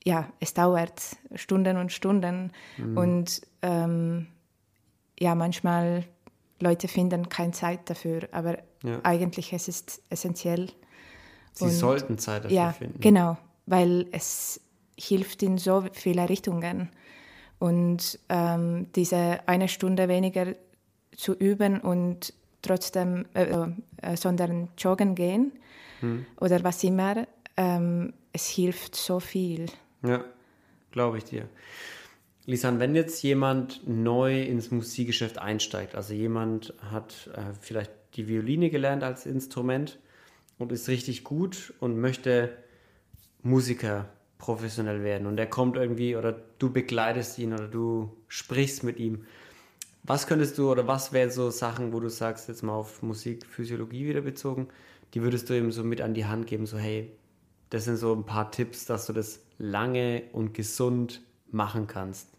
[0.10, 1.00] ja, es dauert
[1.36, 2.52] Stunden und Stunden
[2.95, 4.28] und ähm,
[5.19, 6.04] ja, manchmal
[6.60, 9.00] Leute finden keine Zeit dafür, aber Ja.
[9.04, 10.65] eigentlich es ist essentiell.
[11.54, 13.02] Sie und- sollten Zeit dafür Ja, finden.
[13.02, 14.60] genau, weil es
[14.98, 16.89] hilft in so viele Richtungen.
[17.60, 20.56] Und ähm, diese eine Stunde weniger
[21.17, 23.43] zu üben und trotzdem, äh,
[24.02, 25.52] äh, sondern joggen gehen
[26.00, 26.26] Hm.
[26.39, 29.65] oder was immer, ähm, es hilft so viel.
[30.04, 30.24] Ja,
[30.92, 31.48] glaube ich dir.
[32.46, 38.70] Lisan, wenn jetzt jemand neu ins Musikgeschäft einsteigt, also jemand hat äh, vielleicht die Violine
[38.70, 40.00] gelernt als Instrument
[40.58, 42.58] und ist richtig gut und möchte
[43.44, 44.10] Musiker
[44.40, 49.26] professionell werden und er kommt irgendwie oder du begleitest ihn oder du sprichst mit ihm.
[50.04, 54.08] Was könntest du oder was wären so Sachen, wo du sagst, jetzt mal auf Musikphysiologie
[54.08, 54.70] wieder bezogen,
[55.14, 57.12] die würdest du ihm so mit an die Hand geben, so hey,
[57.69, 62.29] das sind so ein paar Tipps, dass du das lange und gesund machen kannst?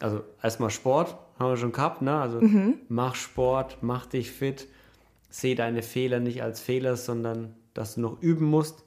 [0.00, 2.20] Also erstmal Sport, haben wir schon gehabt, ne?
[2.20, 2.40] Also
[2.88, 4.68] mach Sport, mach dich fit,
[5.30, 8.84] seh deine Fehler nicht als Fehler, sondern dass du noch üben musst.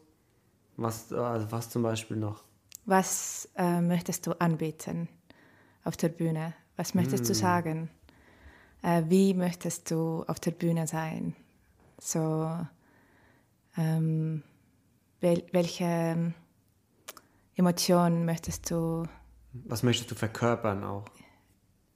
[0.78, 2.44] Was, also was zum Beispiel noch?
[2.86, 5.10] Was äh, möchtest du anbieten
[5.84, 6.54] auf der Bühne?
[6.78, 7.90] Was möchtest du sagen?
[8.84, 11.36] Äh, wie möchtest du auf der Bühne sein?
[12.00, 12.56] So,
[13.76, 14.44] ähm,
[15.22, 16.34] wel welche ähm,
[17.56, 19.04] Emotionen möchtest du?
[19.54, 21.06] Was möchtest du verkörpern auch?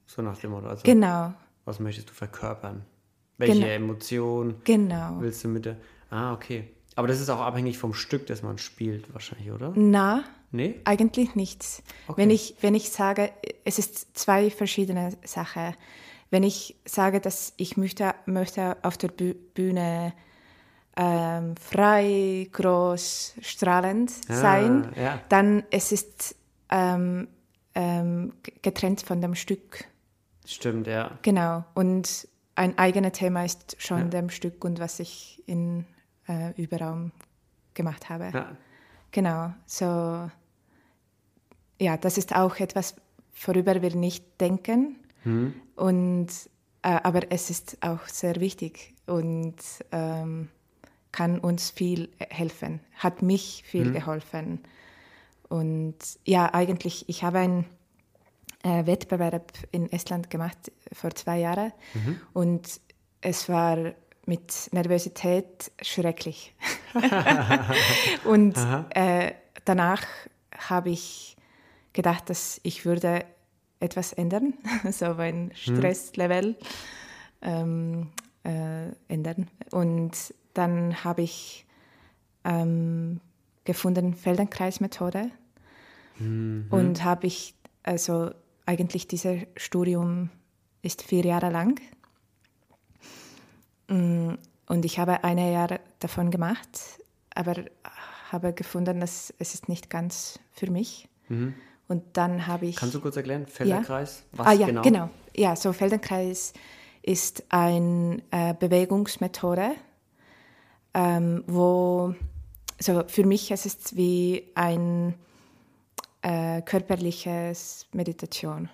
[0.05, 0.67] So nach dem Motto.
[0.67, 1.33] Also, Genau,
[1.65, 2.85] Was möchtest du verkörpern?
[3.37, 3.67] Welche Genau.
[3.67, 5.17] Emotion genau.
[5.19, 5.77] willst du mit der.
[6.09, 6.69] Ah, okay.
[6.95, 9.71] Aber das ist auch abhängig vom Stück, das man spielt, wahrscheinlich, oder?
[9.75, 10.81] Na, Nee?
[10.83, 11.81] Eigentlich nichts.
[12.09, 12.21] Okay.
[12.23, 13.31] Wenn, ich, wenn ich sage,
[13.63, 15.73] es ist zwei verschiedene Sachen.
[16.29, 20.11] Wenn ich sage, dass ich möchte, möchte auf der Bü- Bühne
[20.97, 25.19] ähm, frei, groß, strahlend Ah, sein, ja.
[25.29, 26.35] dann es ist
[26.69, 27.27] ähm,
[27.75, 29.85] ähm, getrennt von dem Stück.
[30.45, 31.17] Stimmt, ja.
[31.21, 31.63] Genau.
[31.73, 34.05] Und ein eigenes Thema ist schon Ja.
[34.05, 35.85] dem Stück und was ich in
[36.27, 37.11] äh, Überraum
[37.73, 38.31] gemacht habe.
[38.33, 38.55] ja.
[39.11, 40.29] Genau, so
[41.79, 42.95] ja, das ist auch etwas,
[43.45, 44.97] worüber wir nicht denken.
[45.75, 46.27] Und,
[46.81, 49.55] äh, aber es ist auch sehr wichtig und
[49.91, 50.49] ähm,
[51.11, 54.59] kann uns viel helfen, hat mich viel geholfen.
[55.49, 57.65] Und ja, eigentlich, ich habe einen
[58.63, 61.73] äh, Wettbewerb in Estland gemacht vor zwei Jahren
[62.33, 62.79] und
[63.21, 63.93] es war
[64.25, 66.53] mit Nervosität schrecklich.
[68.23, 68.55] und
[68.91, 69.33] äh,
[69.65, 70.03] danach
[70.57, 71.35] habe ich
[71.93, 73.25] gedacht, dass ich würde
[73.79, 74.53] etwas ändern,
[74.91, 76.55] so ein Stresslevel
[77.41, 78.11] ähm,
[78.43, 79.47] äh, ändern.
[79.71, 81.65] Und dann habe ich
[82.43, 83.21] ähm,
[83.63, 85.29] gefunden Feldenkreismethode
[86.19, 88.31] und habe ich also
[88.67, 90.29] eigentlich dieses Studium
[90.83, 91.79] ist vier Jahre lang
[93.91, 94.35] Mm,
[94.67, 96.79] und ich habe ein Jahr davon gemacht,
[97.35, 97.55] aber
[98.31, 101.09] habe gefunden, dass es ist nicht ganz für mich.
[101.87, 103.47] Und dann habe ich Kannst du kurz erklären?
[103.47, 104.23] Felderkreis?
[104.31, 104.81] Was ah ja, genau?
[104.81, 105.09] genau.
[105.35, 106.53] Ja, so Feldenkreis
[107.01, 109.71] ist eine äh, Bewegungsmethode,
[110.93, 112.13] ähm, wo
[112.79, 115.13] so für mich es ist wie ein
[116.21, 118.69] äh, körperliches Meditation.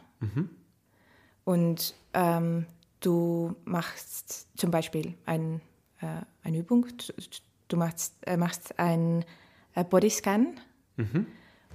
[1.43, 2.65] Und ähm,
[2.99, 5.62] du machst zum Beispiel ein,
[6.01, 6.88] äh, eine Übung,
[7.67, 9.23] du- machst, äh, machst einen
[9.75, 10.60] äh, Bodyscan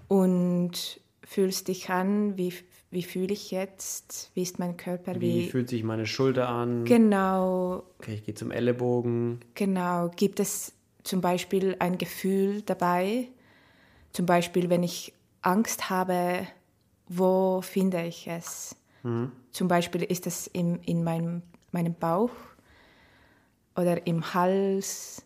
[0.08, 2.52] und fühlst dich an, wie,
[2.92, 6.84] wie fühle ich jetzt, wie ist mein Körper, Wie wie, fühlt sich meine Schulter an?
[6.84, 9.40] genau, Okay, ich gehe zum Ellenbogen.
[9.54, 13.26] genau, gibt es zum Beispiel ein Gefühl dabei,
[14.12, 16.46] zum Beispiel wenn ich Angst habe,
[17.08, 18.76] wo finde ich es?
[19.50, 22.30] Zum Beispiel ist es in, in meinem, meinem Bauch
[23.74, 25.22] oder im Hals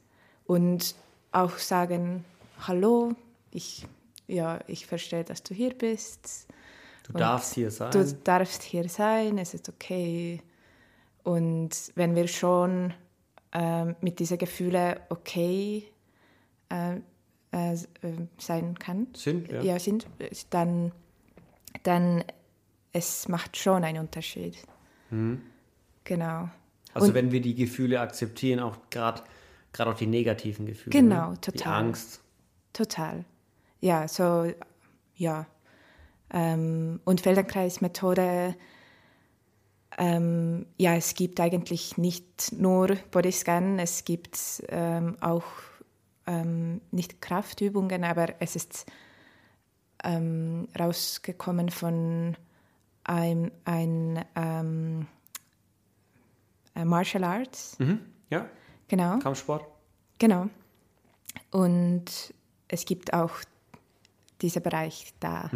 [0.46, 0.94] und
[1.33, 2.24] auch sagen,
[2.66, 3.14] hallo,
[3.50, 3.87] ich,
[4.29, 6.46] ja, ich verstehe, dass du hier bist.
[7.06, 7.90] Du Und darfst hier sein.
[7.92, 10.42] Du darfst hier sein, es ist okay.
[11.22, 12.92] Und wenn wir schon
[13.52, 15.84] ähm, mit diesen Gefühlen okay
[16.68, 16.96] äh,
[17.52, 17.78] äh, äh,
[18.38, 19.62] sein kann, Sind, ja.
[19.62, 20.06] ja, sind,
[20.50, 20.92] dann,
[21.82, 22.24] dann
[22.92, 24.56] es macht schon einen Unterschied.
[26.04, 26.48] Genau.
[26.94, 29.22] Also Und- wenn wir die Gefühle akzeptieren, auch gerade
[29.76, 30.90] gerade auch die negativen Gefühle.
[30.90, 31.36] Genau, ne?
[31.36, 31.84] Die total.
[31.84, 32.20] Angst.
[32.72, 33.24] Total.
[33.80, 34.50] Ja, so,
[35.14, 35.46] ja.
[36.30, 38.56] Ähm, und Feldenkreismethode,
[39.98, 45.44] ähm, ja, es gibt eigentlich nicht nur Bodyscan, es gibt ähm, auch
[46.26, 48.86] ähm, nicht Kraftübungen, aber es ist
[50.04, 52.36] ähm, rausgekommen von
[53.04, 55.06] einem ein, ähm,
[56.74, 58.00] äh, Martial Arts, Mhm.
[58.28, 58.48] Ja,
[58.88, 59.18] genau.
[59.20, 59.64] Kampfsport.
[60.18, 60.48] Genau.
[61.52, 62.34] Und
[62.68, 63.32] es gibt auch
[64.42, 65.48] diesen Bereich da.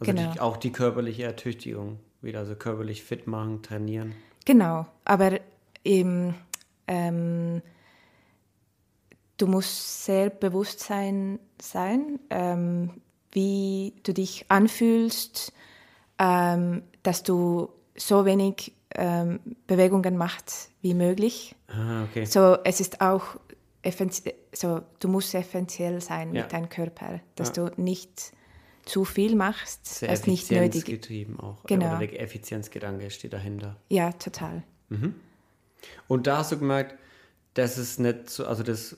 [0.00, 0.32] Also Genau.
[0.32, 4.14] die, auch die körperliche Ertüchtigung wieder, also körperlich fit machen, trainieren.
[4.46, 5.40] Genau, aber
[5.84, 6.34] eben,
[6.86, 7.62] ähm,
[9.36, 13.00] du musst sehr bewusst sein, sein ähm,
[13.32, 15.52] wie du dich anfühlst,
[16.18, 21.54] ähm, dass du so wenig ähm, Bewegungen machst wie möglich.
[21.68, 22.24] Ah, okay.
[22.24, 23.24] So, es ist auch
[24.52, 26.42] so, du musst effizient sein Ja.
[26.42, 27.68] mit deinem Körper, dass Ja.
[27.68, 28.32] du nicht
[28.90, 30.88] zu viel machst, Sehr als nicht nötig ist.
[30.88, 31.62] effizienzgetrieben auch.
[31.64, 31.96] Genau.
[31.96, 33.76] Oder der Effizienzgedanke steht dahinter.
[33.88, 34.62] Ja, total.
[36.08, 36.96] Und da hast du gemerkt,
[37.54, 38.96] dass es nicht so, also das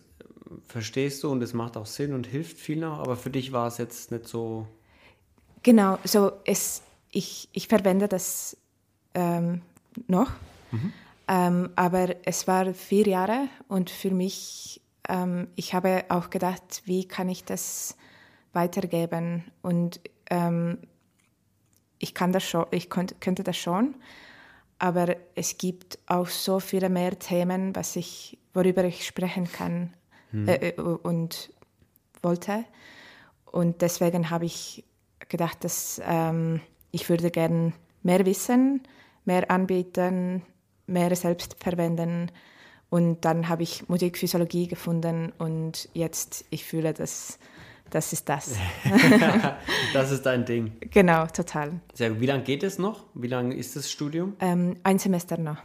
[0.66, 3.66] verstehst du und das macht auch Sinn und hilft viel noch, aber für dich war
[3.66, 4.66] es jetzt nicht so.
[5.62, 8.56] Genau, so es, ich, ich verwende das
[9.14, 9.62] ähm,
[10.08, 10.30] noch,
[10.70, 10.92] mhm.
[11.28, 17.06] ähm, aber es war vier Jahre und für mich, ähm, ich habe auch gedacht, wie
[17.06, 17.96] kann ich das
[18.52, 20.78] weitergeben und ähm,
[21.98, 23.94] ich kann das schon, ich könnte, könnte das schon,
[24.78, 29.94] aber es gibt auch so viele mehr Themen, was ich, worüber ich sprechen kann
[30.32, 30.48] mhm.
[30.48, 31.52] äh, und
[32.22, 32.64] wollte.
[33.46, 34.84] Und deswegen habe ich
[35.28, 36.60] gedacht, dass ähm,
[36.90, 38.82] ich würde gerne mehr wissen,
[39.24, 40.42] mehr anbieten,
[40.86, 42.30] mehr selbst verwenden.
[42.90, 47.38] Und dann habe ich Musikphysiologie gefunden und jetzt, ich fühle, dass
[47.92, 48.56] das ist das.
[49.92, 50.72] das ist dein Ding.
[50.80, 51.80] Genau, total.
[51.92, 52.20] Sehr gut.
[52.20, 53.04] Wie lange geht es noch?
[53.12, 54.34] Wie lange ist das Studium?
[54.40, 55.58] Ähm, ein Semester noch.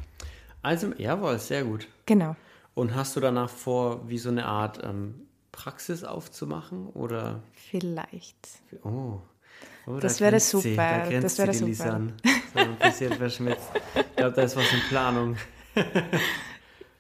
[0.62, 1.88] Also, jawohl, sehr gut.
[2.06, 2.36] Genau.
[2.74, 6.88] Und hast du danach vor, wie so eine Art ähm, Praxis aufzumachen?
[6.90, 7.42] Oder?
[7.54, 8.36] Vielleicht.
[8.84, 9.20] Oh,
[9.90, 11.06] Oh, das wäre super.
[11.10, 11.94] Da das wäre super.
[11.94, 12.14] An.
[12.54, 13.72] So ein bisschen verschmitzt.
[13.96, 15.38] Ich glaube, da ist was in Planung.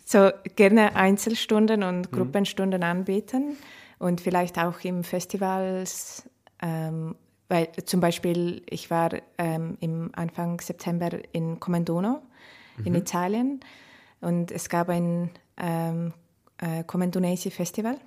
[0.06, 2.16] so gerne Einzelstunden und mhm.
[2.16, 2.86] Gruppenstunden mhm.
[2.86, 3.58] anbieten
[4.00, 6.30] und vielleicht auch im Festivals.
[6.62, 7.16] Ähm,
[7.50, 12.22] weil zum Beispiel, ich war ähm, im Anfang September in Comendono
[12.78, 12.86] mhm.
[12.86, 13.60] in Italien
[14.20, 16.14] und es gab ein ähm,
[16.58, 17.98] äh, Comendonesi Festival.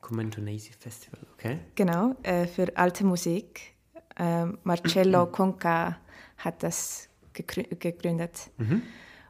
[0.00, 1.58] Comendonesi Festival, okay.
[1.74, 3.74] Genau, äh, für alte Musik
[4.16, 5.98] äh, Marcello Conca
[6.38, 8.50] hat das gegründet.
[8.58, 8.82] Mhm.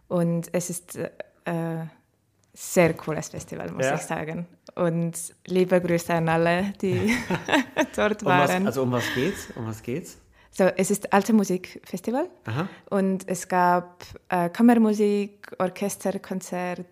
[0.08, 1.86] Und es ist äh,
[2.54, 3.96] sehr cooles Festival, muss ja.
[3.96, 4.46] ich sagen.
[4.76, 5.12] Und
[5.46, 7.14] liebe Grüße an alle, die
[7.96, 8.62] dort waren.
[8.62, 9.48] Um was, also um was geht's?
[9.56, 10.18] Um was geht's?
[10.56, 12.68] So, es ist Alte Musikfestival Aha.
[12.90, 16.86] und es gab äh, Kammermusik, Orchesterkonzert,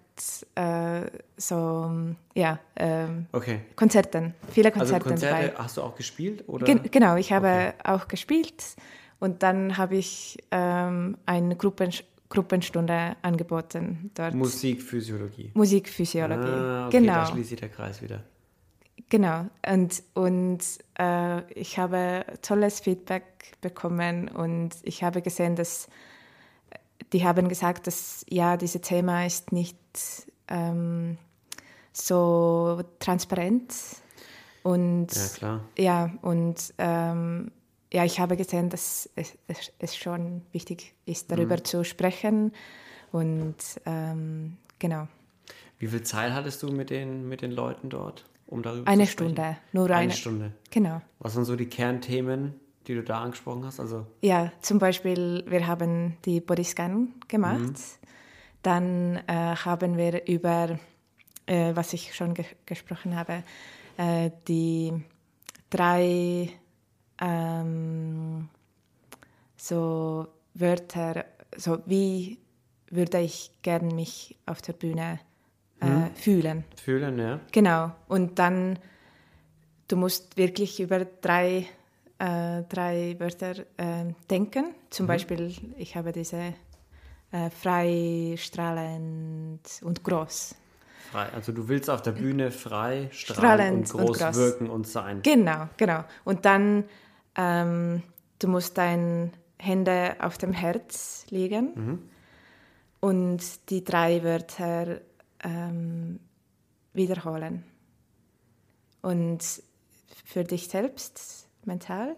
[0.57, 1.03] äh,
[1.37, 1.93] so,
[2.35, 3.61] ja, äh, okay.
[3.77, 5.09] Konzerten, viele Konzerte.
[5.09, 6.43] Also Konzerte hast du auch gespielt?
[6.49, 6.67] Oder?
[6.67, 7.73] Gen genau, ich habe okay.
[7.85, 8.65] auch gespielt
[9.21, 11.93] und dann habe ich ähm, eine Gruppen
[12.33, 14.35] Gruppenstunde angeboten dort.
[14.35, 15.51] Musikphysiologie.
[15.53, 17.13] Musikphysiologie, ah, okay, genau.
[17.13, 18.25] Da schließt sich der Kreis wieder.
[19.11, 20.61] Genau, und, und
[20.99, 25.89] äh, ich habe tolles Feedback bekommen und ich habe gesehen, dass
[27.13, 29.77] die haben gesagt, dass ja, dieses Thema ist nicht
[30.49, 31.19] ähm,
[31.93, 33.75] so transparent
[34.63, 35.61] und ja, klar.
[35.77, 37.51] ja und ähm,
[37.93, 39.37] ja, ich habe gesehen, dass es,
[39.79, 41.65] es schon wichtig ist, darüber mhm.
[41.65, 42.53] zu sprechen
[43.13, 45.09] und ähm, genau.
[45.79, 49.13] Wie viel Zeit hattest du mit den, mit den Leuten dort, um darüber eine zu
[49.13, 49.37] sprechen?
[49.37, 50.53] Eine Stunde, nur eine, eine Stunde.
[50.71, 51.03] Genau.
[51.19, 52.55] Was sind so die Kernthemen,
[52.87, 53.79] die du da angesprochen hast?
[53.79, 57.61] Also ja, zum Beispiel, wir haben die Bodyscan gemacht.
[57.61, 57.75] Mhm.
[58.63, 60.79] Dann äh, haben wir über,
[61.47, 63.43] äh, was ich schon ge gesprochen habe,
[63.99, 64.93] äh, die
[65.69, 66.49] drei
[67.23, 68.49] ähm,
[69.57, 71.25] so Wörter,
[71.57, 72.39] so wie
[72.91, 75.21] würde ich gern mich auf der Bühne
[75.81, 76.15] äh, mhm.
[76.15, 76.65] fühlen.
[76.77, 77.41] Fühlen, ja.
[77.53, 77.93] Genau.
[78.09, 78.79] Und dann,
[79.89, 81.67] du musst wirklich über drei
[82.23, 84.75] äh, drei Wörter äh, denken.
[84.91, 85.09] Zum mhm.
[85.09, 86.55] Beispiel, ich habe diese
[87.33, 90.55] äh, frei, strahlend und groß.
[91.11, 94.71] Frei, also du willst auf der Bühne frei, strahlend, strahlend und, groß und groß wirken
[94.71, 95.21] und sein.
[95.23, 96.05] Genau, genau.
[96.25, 96.85] Und dann,
[97.37, 98.03] ähm,
[98.39, 102.11] du musst deine Hände auf dem Herz legen mhm.
[103.01, 105.01] und die drei Wörter
[105.43, 106.21] ähm,
[106.93, 107.65] wiederholen.
[109.03, 109.43] Und
[110.25, 112.17] für dich selbst mental.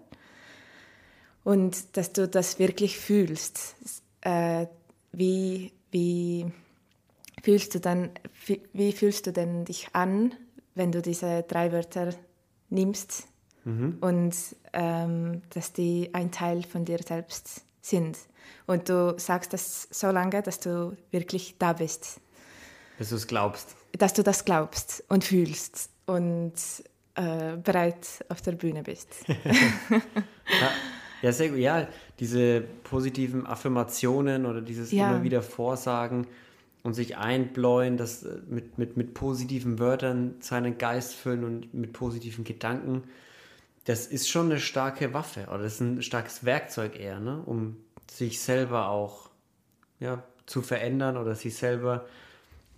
[1.42, 3.77] Und dass du das wirklich fühlst.
[4.20, 4.66] Äh,
[5.12, 6.46] wie, wie
[7.42, 8.11] fühlst du dann,
[8.72, 10.35] wie fühlst du denn dich an,
[10.74, 12.14] wenn du diese drei Wörter
[12.70, 13.29] nimmst
[13.64, 13.98] mhm.
[14.00, 14.35] und
[14.72, 18.18] ähm, dass die ein Teil von dir selbst sind.
[18.66, 22.20] Und du sagst das so lange, dass du wirklich da bist.
[22.98, 23.77] Dass du es glaubst.
[23.92, 25.90] Dass du das glaubst und fühlst.
[26.07, 26.55] Und
[27.14, 29.09] äh, bereit auf der Bühne bist.
[29.29, 30.70] ja,
[31.22, 31.59] ja, sehr gut.
[31.59, 31.87] Ja,
[32.18, 35.10] diese positiven Affirmationen oder dieses ja.
[35.10, 36.27] immer wieder Vorsagen
[36.83, 41.92] und sich einbläuen, das äh, mit, mit, mit positiven Wörtern seinen Geist füllen und mit
[41.92, 43.04] positiven Gedanken,
[43.85, 47.43] das ist schon eine starke Waffe oder das ist ein starkes Werkzeug eher, ne?
[47.45, 47.77] um
[48.11, 49.31] sich selber auch
[50.01, 52.07] ja, zu verändern oder sich selber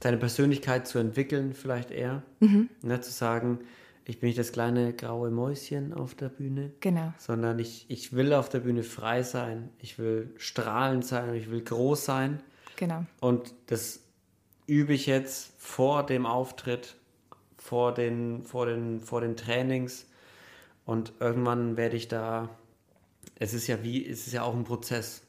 [0.03, 2.23] seine Persönlichkeit zu entwickeln, vielleicht eher.
[2.41, 2.69] Mhm.
[2.83, 3.61] Ne, zu sagen,
[4.05, 6.73] ich bin nicht das kleine graue Mäuschen auf der Bühne.
[6.81, 7.13] Genau.
[7.19, 11.63] Sondern ich, ich will auf der Bühne frei sein, ich will strahlend sein, ich will
[11.63, 12.41] groß sein.
[12.77, 13.05] Genau.
[13.21, 14.01] Und das
[14.67, 16.97] übe ich jetzt vor dem Auftritt,
[17.57, 20.07] vor den, vor den, vor den Trainings.
[20.87, 22.49] Und irgendwann werde ich da
[23.39, 25.22] es ist ja wie, es ist ja auch ein Prozess.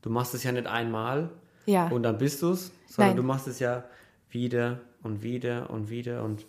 [0.00, 1.30] Du machst es ja nicht einmal
[1.66, 1.86] Ja.
[1.88, 3.16] und dann bist du es, sondern Nein.
[3.18, 3.84] du machst es ja
[4.30, 6.46] wieder und wieder und wieder und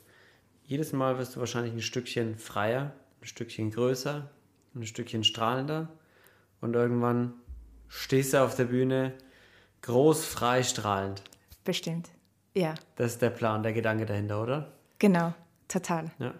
[0.65, 4.29] jedes Mal wirst du wahrscheinlich ein Stückchen freier, ein Stückchen größer,
[4.73, 5.89] ein Stückchen strahlender
[6.61, 7.33] und irgendwann
[7.89, 9.13] stehst du auf der Bühne
[9.81, 11.21] groß, frei, strahlend.
[11.65, 12.09] Bestimmt.
[12.55, 14.71] Ja, Das ist der Plan, der Gedanke dahinter, oder?
[14.99, 15.33] genau.
[15.67, 16.11] Total.
[16.19, 16.33] Ja.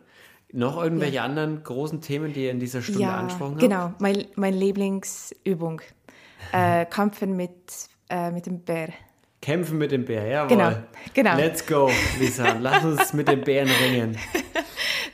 [0.54, 3.62] Noch irgendwelche anderen großen Themen, die ihr in dieser Stunde ja, angesprochen habt?
[3.62, 3.94] genau.
[4.00, 5.82] Mein, meine Lieblingsübung.
[6.52, 7.56] Äh, Kämpfen mit,
[8.10, 8.90] äh, mit dem Bär.
[9.42, 10.50] Kämpfen mit dem Bär, jawohl.
[10.50, 10.72] Genau,
[11.14, 11.36] genau.
[11.38, 11.90] Let's go,
[12.20, 12.58] Lisa.
[12.60, 14.18] Lass uns mit dem Bären ringen.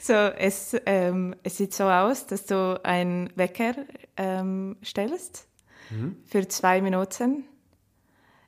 [0.02, 3.76] So, es, ähm, es sieht so aus, dass du einen Wecker
[4.18, 5.48] ähm, stellst
[5.92, 6.18] Mhm.
[6.26, 7.46] für zwei Minuten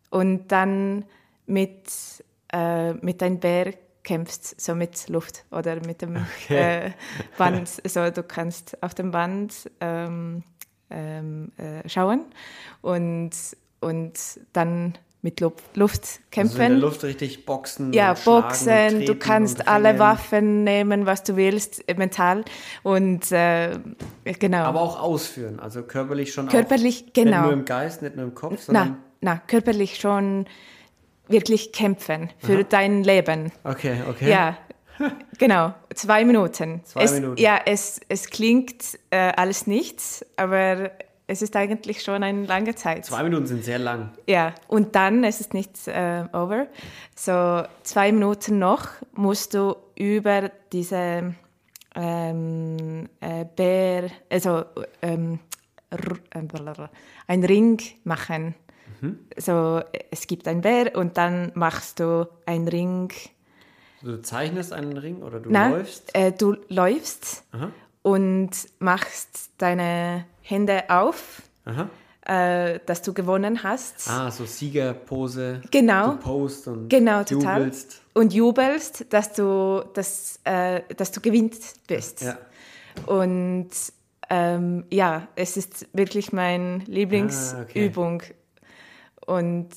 [0.10, 1.06] und dann
[1.46, 1.84] mit,
[2.54, 3.74] äh, mit deinem Bär
[4.04, 6.88] kämpfst, so mit Luft oder mit dem Okay.
[6.88, 6.91] äh,
[7.38, 7.70] Band.
[7.88, 10.43] So, du kannst auf dem Band ähm,
[10.89, 12.26] ähm, äh, schauen
[12.82, 13.32] und,
[13.80, 14.14] und
[14.54, 16.62] dann mit Lu Luft Also kämpfen.
[16.62, 17.93] in der Luft richtig boxen.
[17.93, 19.99] Ja, Boxen, du kannst alle.
[19.99, 22.43] Waffen nehmen, was du willst, äh, mental.
[22.82, 23.78] Und äh,
[24.39, 24.64] genau.
[24.64, 27.06] Aber auch ausführen, also körperlich schon körperlich, auch.
[27.06, 27.43] Nicht genau.
[27.43, 28.97] nur im Geist, nicht nur im Kopf, sondern.
[29.22, 30.45] Na, na, körperlich schon
[31.28, 33.51] wirklich kämpfen für dein Leben.
[33.63, 34.30] Okay, okay.
[34.30, 34.57] Ja,
[35.38, 35.74] genau.
[35.93, 36.82] Zwei Minuten.
[36.84, 37.41] Zwei es, Minuten.
[37.41, 40.91] Ja, es, es klingt äh, alles nichts, aber
[41.28, 43.05] es ist eigentlich schon eine lange Zeit.
[43.05, 44.11] Zwei Minuten sind sehr lang.
[44.28, 46.67] Ja, und dann ist es nicht äh, over.
[47.15, 51.34] So zwei Minuten noch musst du über diese
[51.95, 54.65] ähm, äh, Bär, also
[55.01, 55.39] ähm,
[55.89, 56.88] äh,
[57.28, 58.55] ein Ring machen.
[59.38, 59.82] So,
[60.12, 63.12] es gibt ein Bär und dann machst du einen Ring.
[64.02, 66.16] Du zeichnest einen Ring oder du Na, läufst.
[66.16, 67.72] Äh, du läufst Aha.
[68.02, 71.42] und machst deine Hände auf,
[72.26, 74.10] äh, dass du gewonnen hast.
[74.10, 75.62] Ah, so Siegerpose.
[75.72, 76.12] Genau.
[76.14, 77.60] Du post und Genau, total.
[77.60, 78.02] jubelst.
[78.14, 82.22] Und jubelst, dass du, dass, äh, dass du gewinnt bist.
[82.24, 82.38] Ja.
[83.06, 83.70] Und
[84.30, 88.24] ähm, ja, es ist wirklich meine Lieblingsübung.
[89.26, 89.69] Und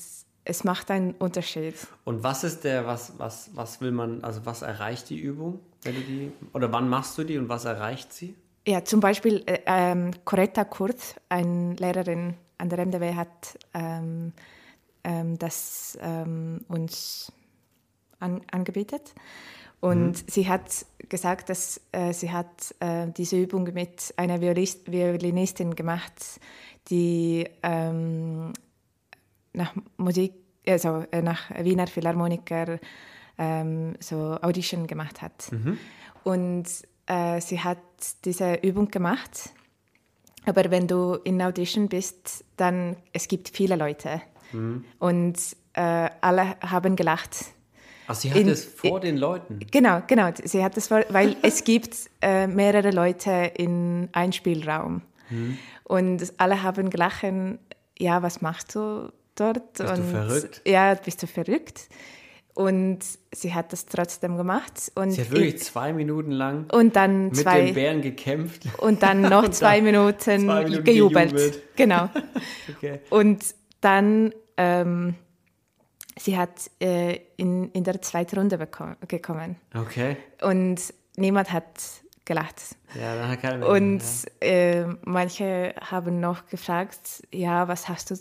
[0.43, 1.75] es macht einen Unterschied.
[2.03, 5.95] Und was ist der, was, was, was will man, also was erreicht die Übung, wenn
[5.95, 8.35] du die, oder wann machst du die und was erreicht sie?
[8.67, 14.33] Ja, zum Beispiel äh, ähm, Coretta Kurz, eine Lehrerin an der MDW, hat ähm,
[15.03, 17.31] ähm, das ähm, uns
[18.19, 19.13] an, angebietet.
[19.81, 25.75] Und sie hat gesagt, dass äh, sie hat äh, diese Übung mit einer Violist, Violinistin
[25.75, 26.39] gemacht,
[26.89, 28.53] die ähm,
[29.55, 30.33] nach Musik,
[30.67, 32.79] also nach Wiener Philharmoniker
[33.37, 35.49] ähm, so Audition gemacht hat.
[36.23, 36.65] Und
[37.07, 37.77] äh, sie hat
[38.23, 39.49] diese Übung gemacht.
[40.45, 44.21] Aber wenn du in Audition bist, dann es gibt viele Leute
[44.99, 45.35] und
[45.73, 47.45] äh, alle haben gelacht.
[48.07, 49.59] Ach, sie hat In- es vor den Leuten.
[49.71, 50.29] Genau, genau.
[50.43, 55.01] Sie hat das, vor- weil es gibt äh, mehrere Leute in einem Spielraum
[55.83, 57.25] und alle haben gelacht.
[57.97, 59.73] Ja, was machst du dort?
[59.73, 60.61] Bist du und, verrückt?
[60.65, 61.87] Ja, bist du verrückt?
[62.53, 62.99] Und
[63.33, 67.35] sie hat das trotzdem gemacht und Sie hat wirklich zwei Minuten lang und dann mit
[67.35, 68.61] zwei dem Bären gekämpft.
[68.77, 71.31] und dann noch zwei, Minuten zwei Minuten gejubelt.
[71.31, 71.61] gejubelt.
[71.75, 72.09] Genau.
[72.77, 72.99] Okay.
[73.09, 73.43] Und
[73.81, 75.15] dann, ähm,
[76.17, 80.15] sie hat äh, in, in der zweiten Runde beko- gekommen Okay.
[80.41, 80.79] und
[81.17, 81.67] niemand hat
[82.23, 82.61] gelacht.
[82.97, 84.01] Ja, dann hat keiner Und
[84.41, 84.47] ja.
[84.47, 88.15] äh, manche haben noch gefragt, ja, was hast du,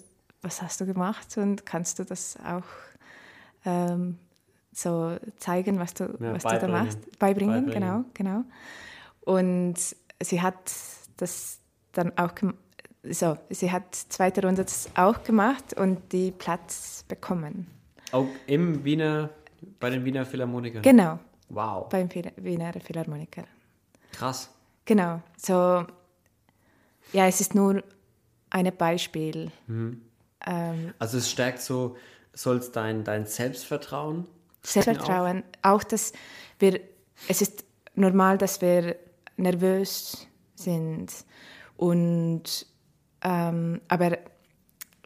[0.45, 2.65] was hast du gemacht und kannst du das auch
[3.65, 4.19] ähm,
[4.73, 7.19] so zeigen, was du, Ja, was du da machst?
[7.19, 8.05] Beibringen, Beibringen.
[8.15, 8.45] genau, genau.
[9.21, 9.77] Und
[10.21, 10.73] sie hat
[11.17, 11.59] das
[11.93, 12.59] dann auch gemacht.
[13.11, 17.67] So, sie hat zweite Runde das auch gemacht und die Platz bekommen.
[18.13, 19.29] Auch im Wiener,
[19.79, 20.83] bei den Wiener Philharmonikern.
[20.83, 21.19] Genau,
[21.51, 21.87] wow.
[21.91, 23.45] beim Wiener Philharmoniker.
[24.13, 24.51] Krass.
[24.87, 25.85] Genau, so,
[27.13, 27.83] ja, es ist nur
[28.51, 29.51] ein Beispiel.
[30.47, 31.97] Ähm, Also es stärkt so,
[32.33, 34.27] soll's dein, dein Selbstvertrauen.
[34.63, 35.85] Selbstvertrauen, auch.
[35.85, 36.13] dass
[36.59, 36.81] wir,
[37.29, 37.65] es ist
[37.95, 38.97] normal, dass wir
[39.37, 41.13] nervös sind
[41.77, 42.67] und
[43.23, 44.19] ähm, aber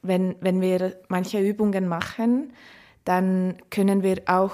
[0.03, 2.53] wenn, wenn wir manche Übungen machen,
[3.05, 4.53] dann können wir auch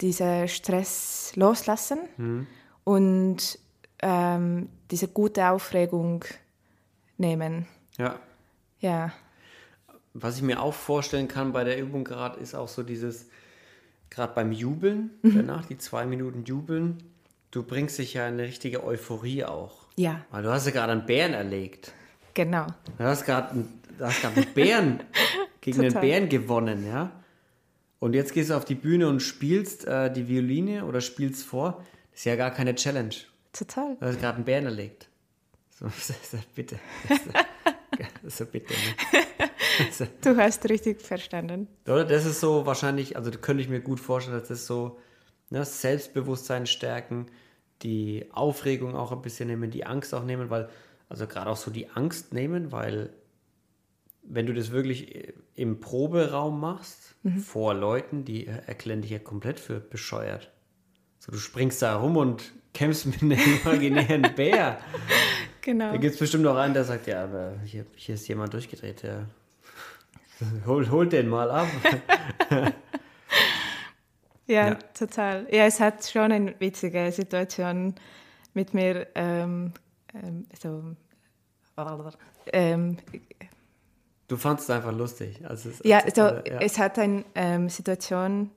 [0.00, 2.46] diesen Stress loslassen
[2.84, 3.58] und
[4.02, 6.24] ähm, diese gute Aufregung
[7.18, 7.66] nehmen.
[7.98, 8.18] Ja.
[8.80, 9.12] Ja,
[10.14, 13.26] Was ich mir auch vorstellen kann bei der Übung gerade, ist auch so dieses,
[14.10, 15.36] gerade beim Jubeln, Mhm.
[15.36, 17.02] danach die zwei Minuten Jubeln,
[17.52, 19.86] du bringst dich ja in eine richtige Euphorie auch.
[19.96, 21.92] ja, Weil du hast ja gerade einen Bären erlegt.
[22.34, 22.66] Genau.
[22.98, 25.00] Du hast gerade einen, einen Bären
[25.60, 27.12] gegen einen Bären gewonnen, ja?
[27.98, 31.84] Und jetzt gehst du auf die Bühne und spielst äh, die Violine oder spielst vor.
[32.12, 33.14] Das ist ja gar keine Challenge.
[33.52, 33.96] Total.
[34.00, 35.08] Du hast gerade einen Bären erlegt.
[35.78, 35.86] So,
[36.54, 36.78] bitte.
[38.26, 38.72] So, bitte.
[38.72, 39.18] Ne?
[40.20, 41.66] Du hast richtig verstanden.
[41.86, 42.04] Oder?
[42.04, 44.98] Das ist so wahrscheinlich, also könnte ich mir gut vorstellen, dass das so
[45.48, 47.26] ne, Selbstbewusstsein stärken,
[47.82, 50.68] die Aufregung auch ein bisschen nehmen, die Angst auch nehmen, weil,
[51.08, 53.10] also gerade auch so die Angst nehmen, weil
[54.22, 57.38] wenn du das wirklich im Proberaum machst, mhm.
[57.38, 60.50] vor Leuten, die erklären dich ja komplett für bescheuert.
[61.18, 64.78] So, du springst da rum und kämpfst mit einem imaginären Bär.
[65.62, 65.92] Genau.
[65.92, 69.02] Da gibt es bestimmt noch einen, der sagt, ja, aber hier, hier ist jemand durchgedreht,
[69.02, 69.26] der
[70.66, 71.68] hol, hol den mal ab.
[74.46, 75.46] ja, ja, total.
[75.50, 77.94] Ja, es hat schon eine witzige Situation
[78.54, 79.72] mit mir ähm,
[80.14, 80.96] ähm, so
[82.52, 82.98] ähm,
[84.28, 85.40] Du fandest es einfach lustig.
[85.44, 88.50] Also es, ja, also, ja, es hat eine ähm, Situation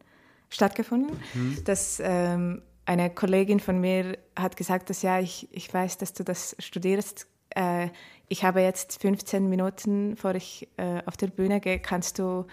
[0.49, 1.63] stattgefunden, hm.
[1.65, 6.23] dass ähm, eine Kollegin von mir hat gesagt, dass ja, ich, ich weiß, dass du
[6.23, 7.27] das studierst.
[7.49, 7.89] Äh,
[8.27, 12.45] ich habe jetzt 15 Minuten, bevor ich äh, auf der Bühne gehe, kannst du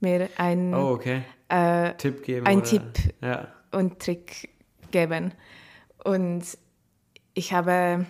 [0.00, 1.22] mir einen oh, okay.
[1.48, 2.46] äh, Tipp geben?
[2.46, 3.48] Einen Tipp ja.
[3.72, 4.50] und Trick
[4.90, 5.32] geben.
[6.04, 6.44] Und
[7.34, 8.06] ich habe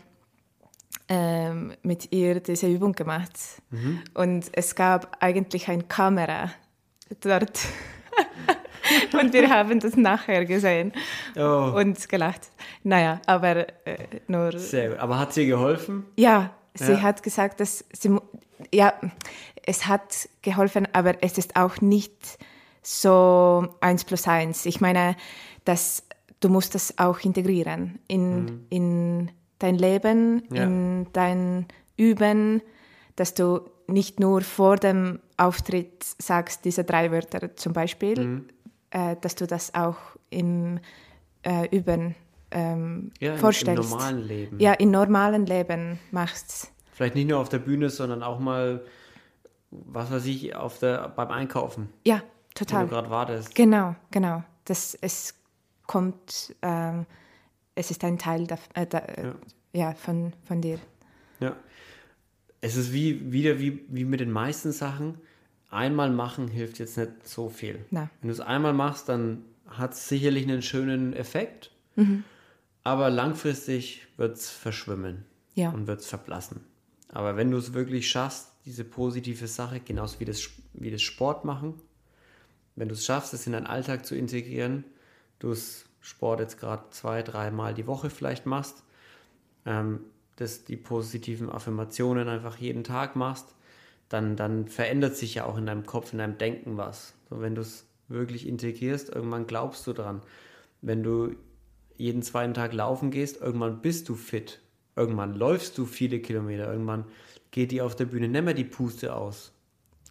[1.09, 3.33] ähm, mit ihr diese Übung gemacht.
[3.71, 4.01] Mhm.
[4.15, 6.51] Und es gab eigentlich eine Kamera
[7.21, 7.61] dort.
[9.21, 10.93] und wir haben das nachher gesehen
[11.37, 11.73] oh.
[11.77, 12.51] und gelacht.
[12.83, 14.59] Naja, aber äh, nur.
[14.59, 14.99] Sehr gut.
[14.99, 16.05] Aber hat sie geholfen?
[16.17, 17.03] Ja, sie ja.
[17.03, 18.17] hat gesagt, dass sie.
[18.73, 18.95] Ja,
[19.67, 22.39] es hat geholfen, aber es ist auch nicht
[22.83, 24.67] so eins plus eins.
[24.67, 25.17] Ich meine,
[25.65, 26.05] dass
[26.41, 28.67] du musst das auch integrieren in, mhm.
[28.69, 30.65] in dein Leben, ja.
[30.65, 31.67] in dein
[31.97, 32.63] Üben,
[33.17, 38.49] dass du nicht nur vor dem Auftritt sagst, diese drei Wörter zum Beispiel, mhm
[38.95, 39.97] äh, dass du das auch
[40.31, 40.79] im
[41.43, 42.15] äh, Üben
[42.53, 43.83] ähm, ja, vorstellst.
[43.83, 44.61] Im normalen Leben.
[44.61, 46.73] Ja, im normalen Leben machst.
[46.93, 48.85] Vielleicht nicht nur auf der Bühne, sondern auch mal,
[49.73, 51.89] was weiß ich, auf der, beim Einkaufen.
[52.07, 52.23] Ja,
[52.55, 52.83] total.
[52.83, 53.55] Wenn du gerade wartest.
[53.57, 54.45] Genau, genau.
[54.65, 55.35] Das, es
[55.89, 57.05] kommt, ähm,
[57.75, 59.35] es ist ein Teil da, äh, da, ja.
[59.73, 59.95] ja.
[59.95, 60.79] von, von dir.
[61.41, 61.57] Ja.
[62.61, 65.19] Es ist wie, wieder wie, wie mit den meisten Sachen
[65.75, 67.85] einmal machen hilft jetzt nicht so viel.
[67.91, 68.09] Na.
[68.21, 72.25] Wenn du es einmal machst, dann hat es sicherlich einen schönen Effekt, mhm.
[72.83, 75.71] aber langfristig wird es verschwimmen ja.
[75.71, 76.61] und wird es verblassen.
[77.09, 81.45] Aber wenn du es wirklich schaffst, diese positive Sache, genauso wie das, wie das Sport
[81.45, 81.75] machen,
[82.77, 84.85] wenn du es schaffst, es in deinen Alltag zu integrieren,
[85.39, 88.83] du es Sport jetzt gerade zwei, dreimal die Woche vielleicht machst,
[89.65, 90.01] ähm,
[90.37, 93.55] dass die positiven Affirmationen einfach jeden Tag machst,
[94.15, 97.15] dann, dann verändert sich ja auch in deinem Kopf, in deinem Denken was.
[97.29, 100.23] So, wenn du es wirklich integrierst, irgendwann glaubst du dran.
[100.83, 101.35] Wenn du
[101.97, 104.61] jeden zweiten Tag laufen gehst, irgendwann bist du fit.
[104.95, 106.71] Irgendwann läufst du viele Kilometer.
[106.71, 107.07] Irgendwann
[107.51, 109.53] geht dir auf der Bühne nicht mehr die Puste aus.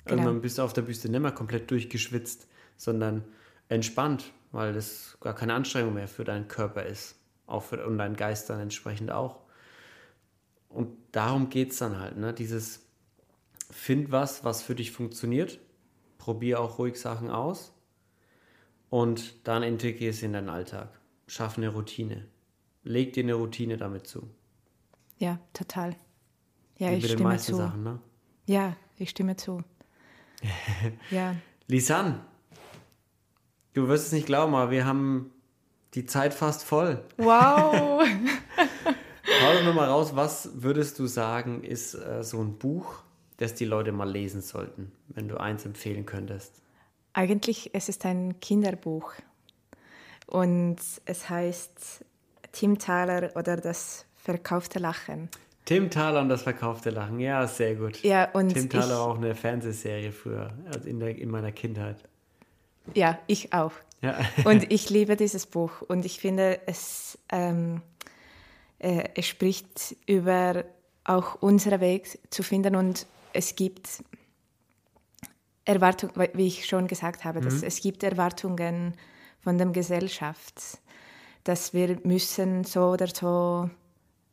[0.03, 0.21] Genau.
[0.21, 3.23] Irgendwann bist du auf der Bühne nicht mehr komplett durchgeschwitzt, sondern
[3.69, 7.15] entspannt, weil das gar keine Anstrengung mehr für deinen Körper ist.
[7.47, 9.39] Auch für, und deinen Geist dann entsprechend auch.
[10.67, 12.33] Und darum geht es dann halt, ne?
[12.33, 12.82] Dieses
[13.73, 15.59] find was, was für dich funktioniert.
[16.17, 17.73] Probier auch ruhig Sachen aus.
[18.89, 20.99] Und dann integriere es in deinen Alltag.
[21.27, 22.27] Schaff eine Routine.
[22.83, 24.29] Leg dir eine Routine damit zu.
[25.17, 25.95] Ja, total.
[26.77, 27.55] Ja, Wie ich stimme zu.
[27.55, 27.99] Sachen, ne?
[28.45, 29.63] Ja, ich stimme zu.
[31.11, 31.35] ja.
[31.67, 32.19] Lisanne,
[33.73, 35.31] du wirst es nicht glauben, aber wir haben
[35.93, 37.03] die Zeit fast voll.
[37.17, 38.03] Wow!
[39.41, 43.03] Hau doch nochmal raus, was würdest du sagen, ist äh, so ein Buch,
[43.37, 46.61] das die Leute mal lesen sollten, wenn du eins empfehlen könntest?
[47.13, 49.13] Eigentlich es ist ein Kinderbuch
[50.27, 52.05] und es heißt
[52.51, 55.29] Tim Thaler oder das verkaufte Lachen.
[55.65, 58.01] Tim Thaler und das verkaufte Lachen, ja, sehr gut.
[58.03, 61.97] Ja, und Tim Thaler war auch eine Fernsehserie früher, also in, der, in meiner Kindheit.
[62.93, 63.71] Ja, ich auch.
[64.01, 64.17] Ja.
[64.45, 67.81] und ich liebe dieses Buch und ich finde, es, ähm,
[68.79, 70.65] äh, es spricht über
[71.05, 74.03] auch unseren Weg zu finden und es gibt
[75.65, 77.45] Erwartungen, wie ich schon gesagt habe, mhm.
[77.45, 78.93] dass es gibt Erwartungen
[79.39, 80.79] von der Gesellschaft,
[81.43, 83.69] dass wir müssen so oder so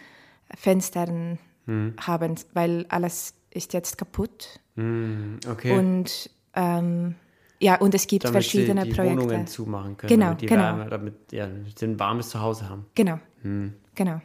[0.56, 1.96] Fenstern hm.
[2.00, 4.60] haben, weil alles ist jetzt kaputt.
[4.76, 5.78] Hm, okay.
[5.78, 7.16] Und ähm,
[7.60, 9.24] ja, und es gibt damit verschiedene sie die Projekte.
[9.24, 10.64] Wohnungen zumachen können, genau, damit die genau.
[10.64, 12.86] Wärme, damit ja, sie ein warmes Zuhause haben.
[12.96, 13.74] Genau, hm.
[13.96, 14.22] genau.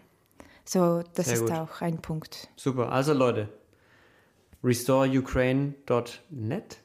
[0.65, 1.53] So, das Sehr ist gut.
[1.53, 2.49] auch ein Punkt.
[2.57, 3.49] Super, also Leute,
[4.63, 6.79] restoreukraine.net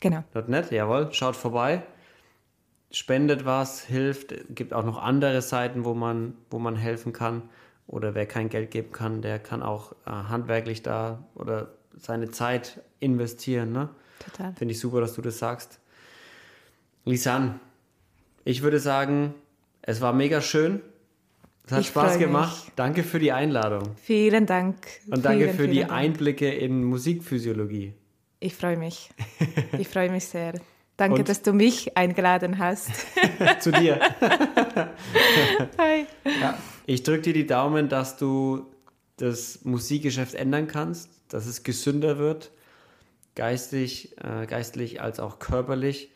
[0.00, 0.22] Genau.
[0.46, 1.82] .net, jawohl, schaut vorbei,
[2.90, 7.42] spendet was, hilft, gibt auch noch andere Seiten, wo man, wo man helfen kann.
[7.86, 12.80] Oder wer kein Geld geben kann, der kann auch äh, handwerklich da oder seine Zeit
[13.00, 13.72] investieren.
[13.72, 13.88] Ne?
[14.18, 14.52] Total.
[14.54, 15.80] Finde ich super, dass du das sagst.
[17.04, 17.58] Lisanne,
[18.44, 19.34] ich würde sagen,
[19.82, 20.80] es war mega schön.
[21.66, 22.26] Es hat Ich Spaß freu mich.
[22.26, 22.72] gemacht.
[22.76, 23.94] Danke für die Einladung.
[24.02, 24.76] Vielen Dank.
[25.10, 25.92] Und danke vielen, für die Dank.
[25.92, 27.94] Einblicke in Musikphysiologie.
[28.40, 29.10] Ich freue mich.
[29.78, 30.54] Ich freue mich sehr.
[30.98, 32.90] Danke, Und- dass du mich eingeladen hast.
[33.60, 34.00] Zu dir.
[35.78, 36.06] Hi.
[36.40, 38.66] Ja, ich drücke dir die Daumen, dass du
[39.16, 42.50] das Musikgeschäft ändern kannst, dass es gesünder wird,
[43.36, 46.10] geistig, äh, geistlich als auch körperlich,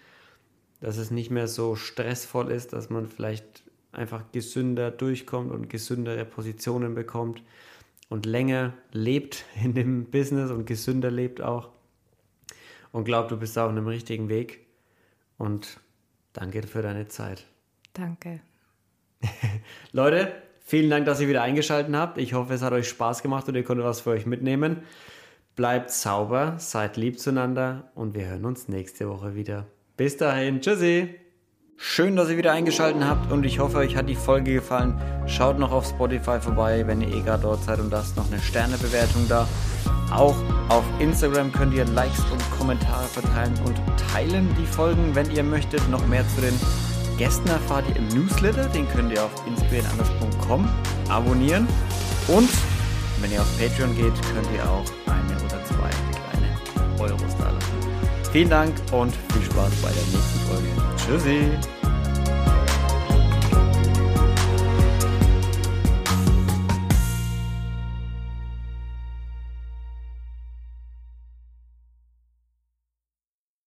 [0.81, 3.63] dass es nicht mehr so stressvoll ist, dass man vielleicht
[3.93, 7.41] einfach gesünder durchkommt und gesündere Positionen bekommt
[8.09, 11.69] und länger lebt in dem Business und gesünder lebt auch.
[12.91, 14.59] Und glaub, du bist auf einem richtigen Weg.
[15.43, 15.81] Und
[16.35, 17.47] danke für deine Zeit.
[17.95, 18.39] Danke.
[19.93, 22.19] Leute, vielen Dank, dass ihr wieder eingeschaltet habt.
[22.19, 24.85] Ich hoffe, es hat euch Spaß gemacht und ihr konntet was für euch mitnehmen.
[25.57, 29.67] Bleibt sauber, seid lieb zueinander und wir hören uns nächste Woche wieder.
[29.97, 31.13] Bis dahin, tschüssi.
[31.77, 34.97] Schön, dass ihr wieder eingeschaltet habt und ich hoffe, euch hat die Folge gefallen.
[35.27, 38.41] Schaut noch auf Spotify vorbei, wenn ihr eh gerade dort seid und lasst noch eine
[38.41, 39.49] Sternebewertung da.
[40.13, 40.37] Auch
[40.69, 43.81] auf Instagram könnt ihr Likes und Kommentare verteilen und
[44.13, 45.87] teilen die Folgen, wenn ihr möchtet.
[45.91, 46.59] Noch mehr zu den
[47.19, 50.69] Gästen erfahrt ihr im Newsletter, den könnt ihr auf inspirierenanders.com
[51.09, 51.67] abonnieren.
[52.29, 52.49] Und
[53.21, 58.33] wenn ihr auf Patreon geht, könnt ihr auch eine oder zwei kleine Euros da lassen.
[58.33, 60.69] Vielen Dank und viel Spaß bei der nächsten Folge.
[60.97, 61.82] Tschüssi!